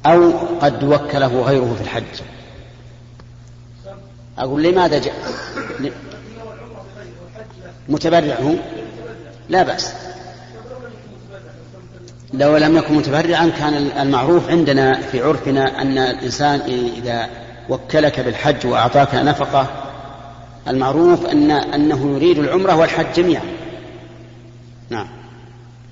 أو 0.06 0.32
قد 0.62 0.84
وكله 0.84 1.42
غيره 1.42 1.76
في 1.78 1.84
الحج؟ 1.84 2.22
أقول 4.38 4.64
لماذا 4.64 5.00
جاء؟ 5.00 5.16
متبرع 7.90 8.36
هو؟ 8.36 8.54
لا 9.50 9.64
بأس. 9.64 9.94
لو 12.34 12.58
لم 12.58 12.78
يكن 12.78 12.94
متبرعا 12.94 13.52
كان 13.60 13.74
المعروف 13.74 14.50
عندنا 14.50 15.02
في 15.02 15.22
عرفنا 15.22 15.82
أن 15.82 15.98
الإنسان 15.98 16.60
إذا 16.98 17.41
وكلك 17.72 18.20
بالحج 18.20 18.68
وأعطاك 18.68 19.16
نفقة. 19.16 19.68
المعروف 20.68 21.26
أن 21.26 21.52
أنه 21.52 22.16
يريد 22.16 22.38
العمرة 22.38 22.76
والحج 22.76 23.06
جميعا. 23.16 23.44
نعم. 24.90 25.08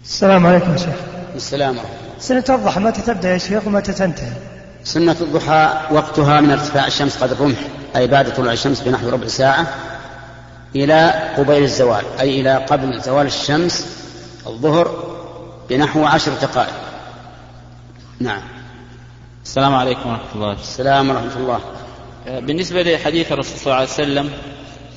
السلام 0.03 0.47
عليكم 0.47 0.71
يا 0.71 0.77
شيخ. 0.77 0.95
السلام 1.35 1.77
ورحمة 1.77 1.89
سنة 2.19 2.43
الضحى 2.49 2.79
متى 2.79 3.01
تبدأ 3.01 3.29
يا 3.33 3.37
شيخ 3.37 3.67
ومتى 3.67 3.93
تنتهي؟ 3.93 4.31
سنة 4.83 5.15
الضحى 5.21 5.73
وقتها 5.91 6.41
من 6.41 6.51
ارتفاع 6.51 6.87
الشمس 6.87 7.23
قدر 7.23 7.35
الرمح 7.35 7.59
أي 7.95 8.07
بعد 8.07 8.33
طلوع 8.33 8.53
الشمس 8.53 8.81
بنحو 8.81 9.09
ربع 9.09 9.27
ساعة 9.27 9.67
إلى 10.75 11.29
قبيل 11.37 11.63
الزوال 11.63 12.03
أي 12.19 12.41
إلى 12.41 12.55
قبل 12.55 13.01
زوال 13.01 13.25
الشمس 13.25 13.97
الظهر 14.47 15.15
بنحو 15.69 16.05
عشر 16.05 16.31
دقائق. 16.41 16.73
نعم. 18.19 18.58
السلام 19.43 19.75
عليكم 19.75 20.09
ورحمة 20.09 20.35
الله. 20.35 20.53
السلام 20.53 21.09
ورحمة 21.09 21.37
الله. 21.37 21.59
بالنسبة 22.25 22.83
لحديث 22.83 23.31
الرسول 23.31 23.57
صلى 23.57 23.65
الله 23.65 23.75
عليه 23.75 23.89
وسلم 23.89 24.31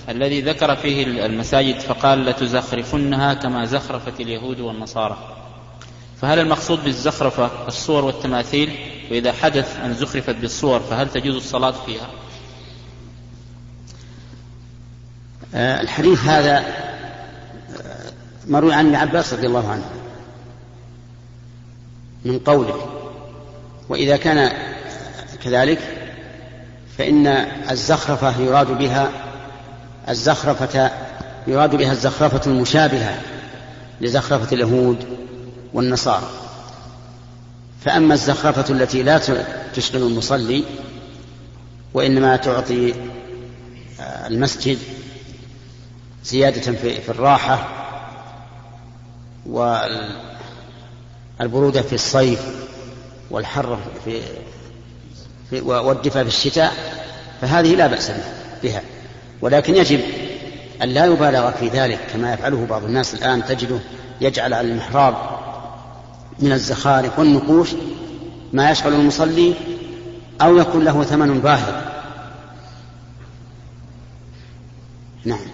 الذي 0.08 0.40
ذكر 0.40 0.76
فيه 0.76 1.26
المساجد 1.26 1.80
فقال 1.80 2.24
لتزخرفنها 2.24 3.34
كما 3.34 3.64
زخرفت 3.64 4.20
اليهود 4.20 4.60
والنصارى. 4.60 5.18
فهل 6.20 6.38
المقصود 6.38 6.84
بالزخرفة 6.84 7.50
الصور 7.68 8.04
والتماثيل؟ 8.04 8.70
وإذا 9.10 9.32
حدث 9.32 9.80
أن 9.80 9.94
زخرفت 9.94 10.34
بالصور 10.36 10.80
فهل 10.80 11.08
تجوز 11.08 11.34
الصلاة 11.36 11.74
فيها؟ 11.86 12.10
آه، 15.54 15.80
الحديث 15.80 16.24
هذا 16.24 16.58
آه، 16.58 18.12
مروي 18.48 18.74
عن 18.74 18.86
ابن 18.86 18.94
عباس 18.94 19.34
رضي 19.34 19.46
الله 19.46 19.68
عنه 19.68 19.90
من 22.24 22.38
قوله 22.38 23.02
وإذا 23.92 24.16
كان 24.16 24.52
كذلك 25.44 25.78
فإن 26.98 27.26
الزخرفة 27.70 28.40
يراد 28.40 28.78
بها 28.78 29.10
الزخرفة 30.08 30.90
يراد 31.46 31.76
بها 31.76 31.92
الزخرفة 31.92 32.50
المشابهة 32.50 33.20
لزخرفة 34.00 34.54
اليهود 34.54 35.04
والنصارى. 35.72 36.30
فأما 37.84 38.14
الزخرفة 38.14 38.74
التي 38.74 39.02
لا 39.02 39.20
تشغل 39.74 40.02
المصلي 40.02 40.64
وإنما 41.94 42.36
تعطي 42.36 42.94
آه، 44.00 44.26
المسجد 44.26 44.78
زيادة 46.24 46.72
في 46.72 47.08
الراحة 47.08 47.68
والبرودة 49.46 50.12
في 51.82 51.92
الصيف 51.92 52.71
والحر 53.32 53.78
في, 54.04 54.20
في 55.50 55.60
والدفء 55.60 56.22
في 56.22 56.28
الشتاء 56.28 56.72
فهذه 57.40 57.74
لا 57.74 57.86
بأس 57.86 58.12
بها. 58.62 58.82
ولكن 59.40 59.76
يجب 59.76 60.00
أن 60.82 60.88
لا 60.88 61.04
يبالغ 61.04 61.50
في 61.50 61.68
ذلك 61.68 61.98
كما 62.12 62.34
يفعله 62.34 62.66
بعض 62.70 62.84
الناس 62.84 63.14
الآن. 63.14 63.44
تجده 63.44 63.78
يجعل 64.20 64.54
على 64.54 64.68
المحراب 64.68 65.14
من 66.38 66.52
الزخارف 66.52 67.18
والنقوش 67.18 67.68
ما 68.52 68.70
يشغل 68.70 68.92
المصلي 68.94 69.54
أو 70.42 70.58
يكون 70.58 70.84
له 70.84 71.02
ثمن 71.02 71.40
باهظ. 71.40 71.74
نعم. 75.24 75.46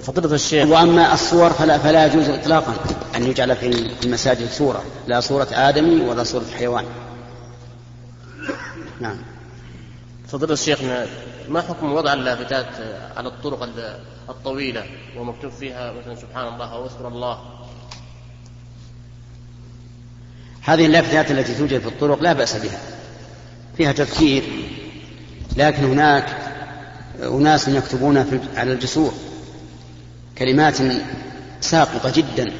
فضيلة 0.00 0.34
الشيخ. 0.34 0.68
وأما 0.68 1.14
الصور 1.14 1.50
فلا, 1.50 1.78
فلا 1.78 2.06
يجوز 2.06 2.28
إطلاقا. 2.28 2.74
أن 3.20 3.26
يجعل 3.26 3.56
في 3.56 3.66
المساجد 4.04 4.50
صورة 4.50 4.84
لا 5.06 5.20
صورة 5.20 5.48
آدمي 5.52 6.00
ولا 6.00 6.24
صورة 6.24 6.44
حيوان. 6.58 6.84
نعم. 9.00 9.16
فضيلة 10.28 10.52
الشيخ 10.52 10.78
ما 11.48 11.60
حكم 11.62 11.92
وضع 11.92 12.12
اللافتات 12.12 12.66
على 13.16 13.28
الطرق 13.28 13.68
الطويلة 14.28 14.84
ومكتوب 15.16 15.52
فيها 15.52 15.92
مثلا 15.92 16.14
سبحان 16.14 16.54
الله 16.54 16.72
أو 16.72 16.86
اذكر 16.86 17.08
الله؟ 17.08 17.40
هذه 20.62 20.86
اللافتات 20.86 21.30
التي 21.30 21.54
توجد 21.54 21.80
في 21.80 21.88
الطرق 21.88 22.22
لا 22.22 22.32
بأس 22.32 22.56
بها. 22.56 22.80
فيها 23.76 23.92
تذكير 23.92 24.42
لكن 25.56 25.84
هناك 25.84 26.36
أناس 27.22 27.68
يكتبون 27.68 28.40
على 28.56 28.72
الجسور. 28.72 29.12
كلمات 30.38 30.76
ساقطة 31.60 32.12
جدا. 32.12 32.52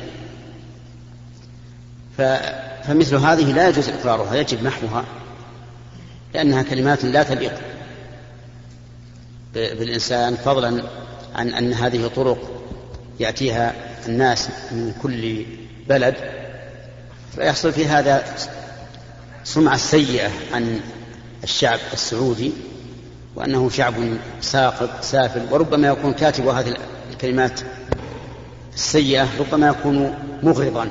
فمثل 2.84 3.16
هذه 3.16 3.52
لا 3.52 3.68
يجوز 3.68 3.88
إقرارها 3.88 4.34
يجب 4.34 4.62
محوها 4.62 5.04
لأنها 6.34 6.62
كلمات 6.62 7.04
لا 7.04 7.22
تليق 7.22 7.52
بالإنسان 9.54 10.36
فضلا 10.36 10.82
عن 11.34 11.48
أن 11.48 11.72
هذه 11.72 12.06
طرق 12.16 12.38
يأتيها 13.20 13.74
الناس 14.06 14.48
من 14.72 14.92
كل 15.02 15.44
بلد 15.88 16.14
فيحصل 17.34 17.72
في 17.72 17.86
هذا 17.86 18.24
سمعة 19.44 19.76
سيئة 19.76 20.30
عن 20.52 20.80
الشعب 21.44 21.78
السعودي 21.92 22.52
وأنه 23.36 23.70
شعب 23.70 23.94
ساقط 24.40 25.04
سافل 25.04 25.52
وربما 25.52 25.88
يكون 25.88 26.12
كاتب 26.12 26.46
هذه 26.46 26.76
الكلمات 27.12 27.60
السيئة 28.74 29.28
ربما 29.40 29.68
يكون 29.68 30.14
مغرضا. 30.42 30.90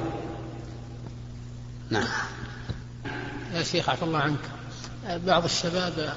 نعم. 1.89 2.07
يا 3.53 3.63
شيخ 3.63 3.89
عفى 3.89 4.03
الله 4.03 4.19
عنك. 4.19 4.39
بعض 5.25 5.43
الشباب 5.43 6.13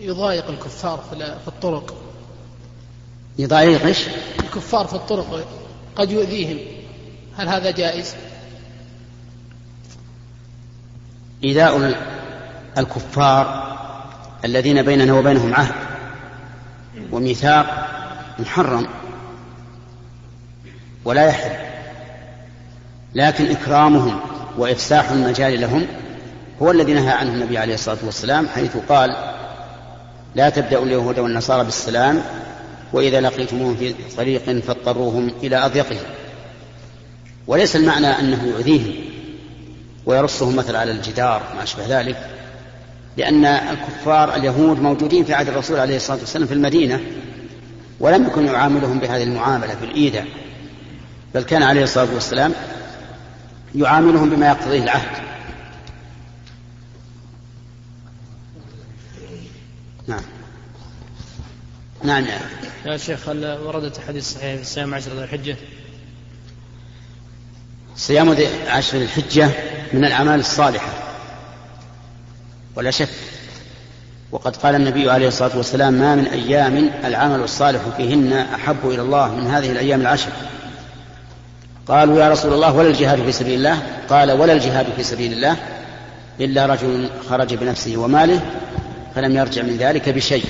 يضايق 0.00 0.48
الكفار 0.48 1.04
في 1.44 1.48
الطرق. 1.48 1.94
يضايق 3.38 3.84
إيش؟ 3.84 3.98
الكفار 4.40 4.86
في 4.86 4.94
الطرق 4.94 5.46
قد 5.96 6.10
يؤذيهم. 6.10 6.58
هل 7.36 7.48
هذا 7.48 7.70
جائز؟ 7.70 8.14
إيذاء 11.44 11.94
الكفار 12.78 13.72
الذين 14.44 14.82
بيننا 14.82 15.14
وبينهم 15.14 15.54
عهد 15.54 15.74
وميثاق 17.12 17.88
محرم 18.38 18.86
ولا 21.04 21.26
يحل 21.26 21.71
لكن 23.14 23.50
إكرامهم 23.50 24.20
وإفساح 24.58 25.10
المجال 25.10 25.60
لهم 25.60 25.86
هو 26.62 26.70
الذي 26.70 26.92
نهى 26.92 27.10
عنه 27.10 27.32
النبي 27.32 27.58
عليه 27.58 27.74
الصلاة 27.74 27.98
والسلام 28.04 28.48
حيث 28.48 28.76
قال 28.88 29.16
لا 30.34 30.50
تبدأوا 30.50 30.84
اليهود 30.84 31.18
والنصارى 31.18 31.64
بالسلام 31.64 32.22
وإذا 32.92 33.20
لقيتموهم 33.20 33.76
في 33.76 33.94
طريق 34.16 34.60
فاضطروهم 34.60 35.30
إلى 35.42 35.56
أضيقه 35.56 35.96
وليس 37.46 37.76
المعنى 37.76 38.06
أنه 38.06 38.44
يؤذيهم 38.44 38.94
ويرصهم 40.06 40.56
مثلا 40.56 40.78
على 40.78 40.92
الجدار 40.92 41.42
ما 41.56 41.62
أشبه 41.62 42.00
ذلك 42.00 42.16
لأن 43.16 43.44
الكفار 43.44 44.34
اليهود 44.34 44.80
موجودين 44.80 45.24
في 45.24 45.34
عهد 45.34 45.48
الرسول 45.48 45.78
عليه 45.78 45.96
الصلاة 45.96 46.18
والسلام 46.18 46.46
في 46.46 46.54
المدينة 46.54 47.00
ولم 48.00 48.26
يكن 48.26 48.46
يعاملهم 48.46 48.98
بهذه 48.98 49.22
المعاملة 49.22 49.74
بالإيذاء 49.80 50.26
بل 51.34 51.42
كان 51.42 51.62
عليه 51.62 51.82
الصلاة 51.82 52.14
والسلام 52.14 52.52
يعاملهم 53.74 54.30
بما 54.30 54.46
يقتضيه 54.46 54.82
العهد. 54.82 55.22
نعم. 60.06 60.22
نعم 62.04 62.24
يا 62.86 62.96
شيخ 62.96 63.28
هل 63.28 63.58
وردت 63.64 64.00
حديث 64.08 64.34
صحيح 64.34 64.56
في 64.56 64.64
صيام 64.64 64.94
عشر 64.94 65.12
ذي 65.12 65.24
الحجة؟ 65.24 65.56
صيام 67.96 68.36
عشر 68.66 69.02
الحجة 69.02 69.50
من 69.92 70.04
الأعمال 70.04 70.40
الصالحة. 70.40 70.92
ولا 72.76 72.90
شك. 72.90 73.08
وقد 74.32 74.56
قال 74.56 74.74
النبي 74.74 75.10
عليه 75.10 75.28
الصلاة 75.28 75.56
والسلام 75.56 75.92
ما 75.92 76.14
من 76.14 76.26
أيام 76.26 76.90
العمل 77.04 77.40
الصالح 77.40 77.80
فيهن 77.96 78.32
أحب 78.32 78.76
إلى 78.84 79.02
الله 79.02 79.34
من 79.34 79.46
هذه 79.46 79.70
الأيام 79.72 80.00
العشر. 80.00 80.32
قالوا 81.88 82.20
يا 82.20 82.28
رسول 82.28 82.52
الله 82.52 82.72
ولا 82.76 82.88
الجهاد 82.88 83.22
في 83.22 83.32
سبيل 83.32 83.54
الله؟ 83.54 83.82
قال 84.10 84.32
ولا 84.32 84.52
الجهاد 84.52 84.86
في 84.96 85.02
سبيل 85.02 85.32
الله 85.32 85.56
إلا 86.40 86.66
رجل 86.66 87.10
خرج 87.28 87.54
بنفسه 87.54 87.96
وماله 87.96 88.40
فلم 89.14 89.36
يرجع 89.36 89.62
من 89.62 89.76
ذلك 89.76 90.08
بشيء. 90.08 90.44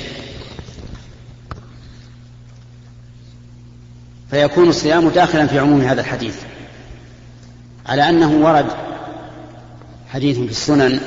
فيكون 4.30 4.68
الصيام 4.68 5.08
داخلا 5.08 5.46
في 5.46 5.58
عموم 5.58 5.80
هذا 5.80 6.00
الحديث 6.00 6.36
على 7.86 8.08
أنه 8.08 8.30
ورد 8.30 8.66
حديث 10.12 10.38
في 10.38 10.50
السنن 10.50 11.00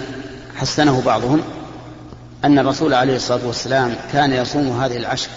حسنه 0.55 1.01
بعضهم 1.05 1.41
أن 2.45 2.59
الرسول 2.59 2.93
عليه 2.93 3.15
الصلاة 3.15 3.47
والسلام 3.47 3.95
كان 4.13 4.33
يصوم 4.33 4.81
هذه 4.81 4.97
العشر 4.97 5.29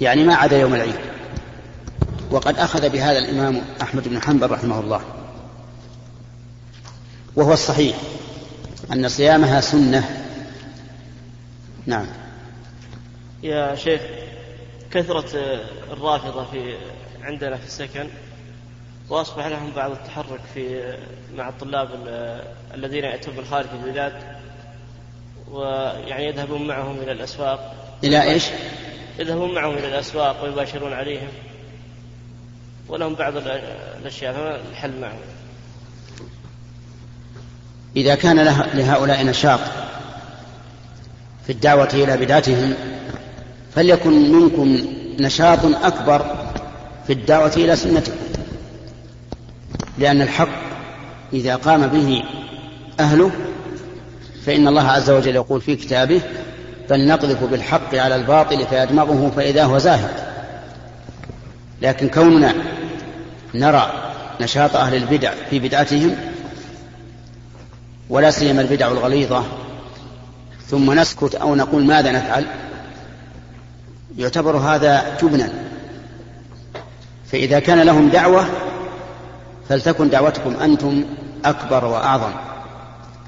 يعني 0.00 0.24
ما 0.24 0.34
عدا 0.34 0.58
يوم 0.58 0.74
العيد. 0.74 0.94
وقد 2.34 2.58
أخذ 2.58 2.90
بهذا 2.90 3.18
الإمام 3.18 3.62
أحمد 3.82 4.08
بن 4.08 4.22
حنبل 4.22 4.50
رحمه 4.50 4.80
الله. 4.80 5.00
وهو 7.36 7.52
الصحيح 7.52 7.96
أن 8.92 9.08
صيامها 9.08 9.60
سنة. 9.60 10.26
نعم. 11.86 12.06
يا 13.42 13.74
شيخ 13.74 14.00
كثرة 14.90 15.60
الرافضة 15.92 16.44
في 16.44 16.74
عندنا 17.22 17.56
في 17.56 17.66
السكن 17.66 18.08
وأصبح 19.08 19.46
لهم 19.46 19.72
بعض 19.76 19.90
التحرك 19.90 20.40
في 20.54 20.94
مع 21.36 21.48
الطلاب 21.48 21.88
الذين 22.74 23.04
يأتون 23.04 23.36
من 23.36 23.44
خارج 23.44 23.68
البلاد 23.72 24.12
ويعني 25.50 26.26
يذهبون 26.26 26.66
معهم 26.66 26.96
إلى 26.98 27.12
الأسواق. 27.12 27.74
إلى 28.04 28.22
إيش؟ 28.22 28.44
يذهبون 29.18 29.54
معهم 29.54 29.74
إلى 29.74 29.88
الأسواق 29.88 30.44
ويباشرون 30.44 30.92
عليهم. 30.92 31.28
ولهم 32.88 33.14
بعض 33.14 33.32
الأشياء 34.00 34.60
الحل 34.70 35.00
معهم. 35.00 35.20
إذا 37.96 38.14
كان 38.14 38.36
لهؤلاء 38.74 39.24
نشاط 39.24 39.60
في 41.46 41.52
الدعوة 41.52 41.88
إلى 41.94 42.16
بدعتهم 42.16 42.74
فليكن 43.74 44.32
منكم 44.32 44.78
نشاط 45.20 45.64
أكبر 45.64 46.48
في 47.06 47.12
الدعوة 47.12 47.52
إلى 47.56 47.76
سنتكم. 47.76 48.16
لأن 49.98 50.22
الحق 50.22 50.48
إذا 51.32 51.56
قام 51.56 51.86
به 51.86 52.24
أهله 53.00 53.30
فإن 54.46 54.68
الله 54.68 54.82
عز 54.82 55.10
وجل 55.10 55.34
يقول 55.34 55.60
في 55.60 55.76
كتابه 55.76 56.20
بل 56.90 57.06
نقذف 57.06 57.44
بالحق 57.44 57.94
على 57.94 58.16
الباطل 58.16 58.66
فيدمغه 58.66 59.32
فإذا 59.36 59.64
هو 59.64 59.78
زاهد. 59.78 60.23
لكن 61.82 62.08
كوننا 62.08 62.54
نرى 63.54 63.92
نشاط 64.40 64.76
أهل 64.76 64.94
البدع 64.94 65.32
في 65.50 65.58
بدعتهم 65.58 66.16
ولا 68.10 68.30
سيما 68.30 68.62
البدع 68.62 68.88
الغليظة 68.88 69.44
ثم 70.66 70.92
نسكت 70.92 71.34
أو 71.34 71.54
نقول 71.54 71.84
ماذا 71.84 72.12
نفعل 72.12 72.46
يعتبر 74.18 74.56
هذا 74.56 75.16
جبنا. 75.22 75.48
فإذا 77.32 77.58
كان 77.58 77.80
لهم 77.80 78.08
دعوة 78.08 78.46
فلتكن 79.68 80.08
دعوتكم 80.10 80.56
أنتم 80.56 81.04
أكبر 81.44 81.84
وأعظم 81.84 82.32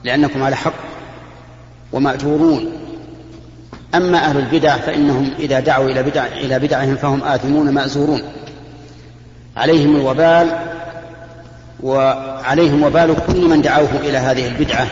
لأنكم 0.05 0.43
على 0.43 0.57
حق 0.57 0.75
ومأجورون. 1.93 2.73
أما 3.97 4.19
أهل 4.19 4.37
البدع 4.37 4.77
فإنهم 4.77 5.31
إذا 5.39 5.61
دعوا 5.61 5.91
إلى 5.91 6.03
بدع 6.03 6.27
إلى 6.27 6.59
بدعهم 6.59 6.97
فهم 6.97 7.23
آثمون 7.23 7.71
مأزورون. 7.71 8.23
عليهم 9.57 9.97
الوبال 9.97 10.59
وعليهم 11.83 12.83
وبال 12.83 13.17
كل 13.27 13.49
من 13.49 13.63
دعوه 13.63 13.89
إلى 14.01 14.19
هذه 14.19 14.47
البدعة. 14.49 14.87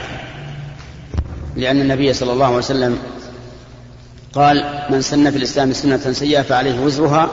لأن 1.57 1.81
النبي 1.81 2.13
صلى 2.13 2.33
الله 2.33 2.47
عليه 2.47 2.57
وسلم 2.57 2.99
قال 4.35 4.65
من 4.91 5.03
سن 5.03 5.31
في 5.31 5.37
الإسلام 5.37 5.73
سنة 5.73 6.13
سيئة 6.13 6.43
فعليه 6.43 6.81
وزرها 6.81 7.29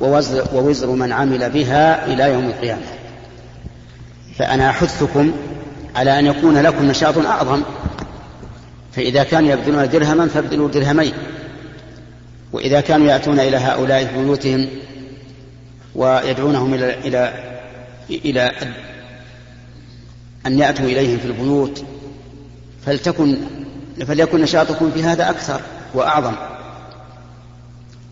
ووزر, 0.00 0.44
ووزر 0.54 0.90
من 0.90 1.12
عمل 1.12 1.50
بها 1.50 2.06
إلى 2.06 2.32
يوم 2.32 2.44
القيامة. 2.44 2.82
فأنا 4.38 4.70
أحثكم 4.70 5.32
على 5.96 6.18
أن 6.18 6.26
يكون 6.26 6.58
لكم 6.58 6.84
نشاط 6.84 7.18
أعظم. 7.18 7.62
فإذا 8.92 9.24
كانوا 9.24 9.50
يبذلون 9.50 9.88
درهما 9.88 10.28
فابذلوا 10.28 10.68
درهمين. 10.68 11.12
وإذا 12.52 12.80
كانوا 12.80 13.06
يأتون 13.06 13.40
إلى 13.40 13.56
هؤلاء 13.56 14.06
في 14.06 14.22
بيوتهم 14.22 14.68
ويدعونهم 15.94 16.74
إلى 16.74 16.98
إلى 16.98 17.52
إلى 18.10 18.50
أن 20.46 20.58
يأتوا 20.58 20.84
إليهم 20.84 21.18
في 21.18 21.24
البيوت 21.24 21.84
فلتكن 22.86 23.38
فليكن 24.06 24.40
نشاطكم 24.40 24.90
في 24.90 25.02
هذا 25.02 25.30
أكثر 25.30 25.60
وأعظم. 25.94 26.34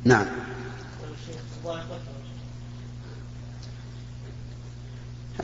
نعم. 0.04 0.26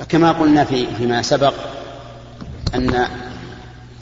كما 0.08 0.32
قلنا 0.32 0.64
في 0.64 0.86
فيما 0.96 1.22
سبق 1.22 1.54
أن 2.74 3.06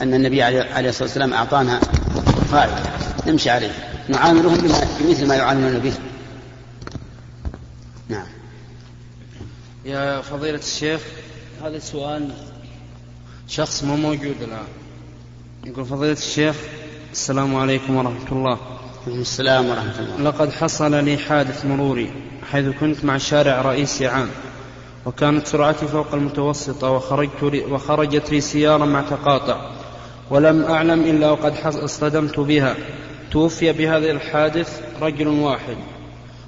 أن 0.02 0.14
النبي 0.14 0.42
عليه 0.42 0.88
الصلاة 0.88 1.08
والسلام 1.08 1.34
أعطانا 1.34 1.80
قاعدة 2.52 2.82
نمشي 3.26 3.50
عليه 3.50 3.72
نعاملهم 4.08 4.58
بمثل 5.00 5.28
ما 5.28 5.34
يعاملون 5.34 5.78
به. 5.78 5.92
نعم. 8.08 8.26
يا 9.84 10.20
فضيلة 10.20 10.58
الشيخ 10.58 11.00
هذا 11.64 11.76
السؤال 11.76 12.30
شخص 13.48 13.84
مو 13.84 13.96
موجود 13.96 14.36
الآن. 14.42 14.66
يقول 15.64 15.84
فضيلة 15.84 16.12
الشيخ 16.12 16.56
السلام 17.12 17.56
عليكم 17.56 17.96
ورحمة 17.96 18.32
الله. 18.32 18.58
وعليكم 19.06 19.20
السلام 19.20 19.66
ورحمة 19.66 19.98
الله. 19.98 20.30
لقد 20.30 20.52
حصل 20.52 21.04
لي 21.04 21.18
حادث 21.18 21.64
مروري 21.64 22.12
حيث 22.50 22.66
كنت 22.80 23.04
مع 23.04 23.18
شارع 23.18 23.62
رئيسي 23.62 24.06
عام 24.06 24.28
وكانت 25.06 25.46
سرعتي 25.46 25.86
فوق 25.86 26.14
المتوسطة 26.14 26.90
وخرجت 26.90 27.42
لي 27.42 27.64
وخرجت 27.64 28.30
لي 28.30 28.40
سيارة 28.40 28.84
مع 28.84 29.02
تقاطع 29.02 29.70
ولم 30.30 30.64
أعلم 30.64 31.00
إلا 31.00 31.30
وقد 31.30 31.54
اصطدمت 31.64 32.40
بها. 32.40 32.76
توفي 33.30 33.72
بهذا 33.72 34.10
الحادث 34.10 34.80
رجل 35.00 35.28
واحد 35.28 35.76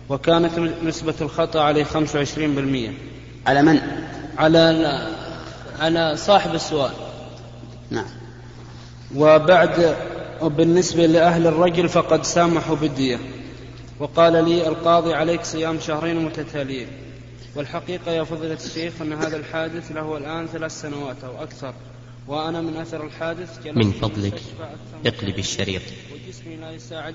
وكانت 0.08 0.58
نسبة 0.84 1.14
الخطأ 1.20 1.60
عليه 1.60 1.84
25% 1.84 2.92
على 3.46 3.62
من؟ 3.62 3.80
على 4.38 5.06
على 5.80 6.16
صاحب 6.16 6.54
السؤال. 6.54 6.90
نعم. 7.90 8.06
وبعد 9.16 9.96
وبالنسبة 10.40 11.06
لأهل 11.06 11.46
الرجل 11.46 11.88
فقد 11.88 12.24
سامحوا 12.24 12.76
بالدية. 12.76 13.18
وقال 14.00 14.44
لي 14.44 14.68
القاضي 14.68 15.14
عليك 15.14 15.44
صيام 15.44 15.80
شهرين 15.80 16.24
متتاليين. 16.24 16.88
والحقيقة 17.56 18.12
يا 18.12 18.24
فضيلة 18.24 18.58
الشيخ 18.64 18.92
أن 19.02 19.12
هذا 19.12 19.36
الحادث 19.36 19.92
له 19.92 20.16
الآن 20.16 20.46
ثلاث 20.46 20.80
سنوات 20.80 21.16
أو 21.24 21.42
أكثر. 21.42 21.74
وأنا 22.28 22.60
من 22.60 22.76
أثر 22.76 23.06
الحادث 23.06 23.66
من 23.66 23.92
فضلك. 23.92 24.42
اقلب 25.06 25.38
الشريط. 25.38 25.82
وجسمي 26.12 26.56
لا 26.56 26.70
يساعدني 26.70 27.14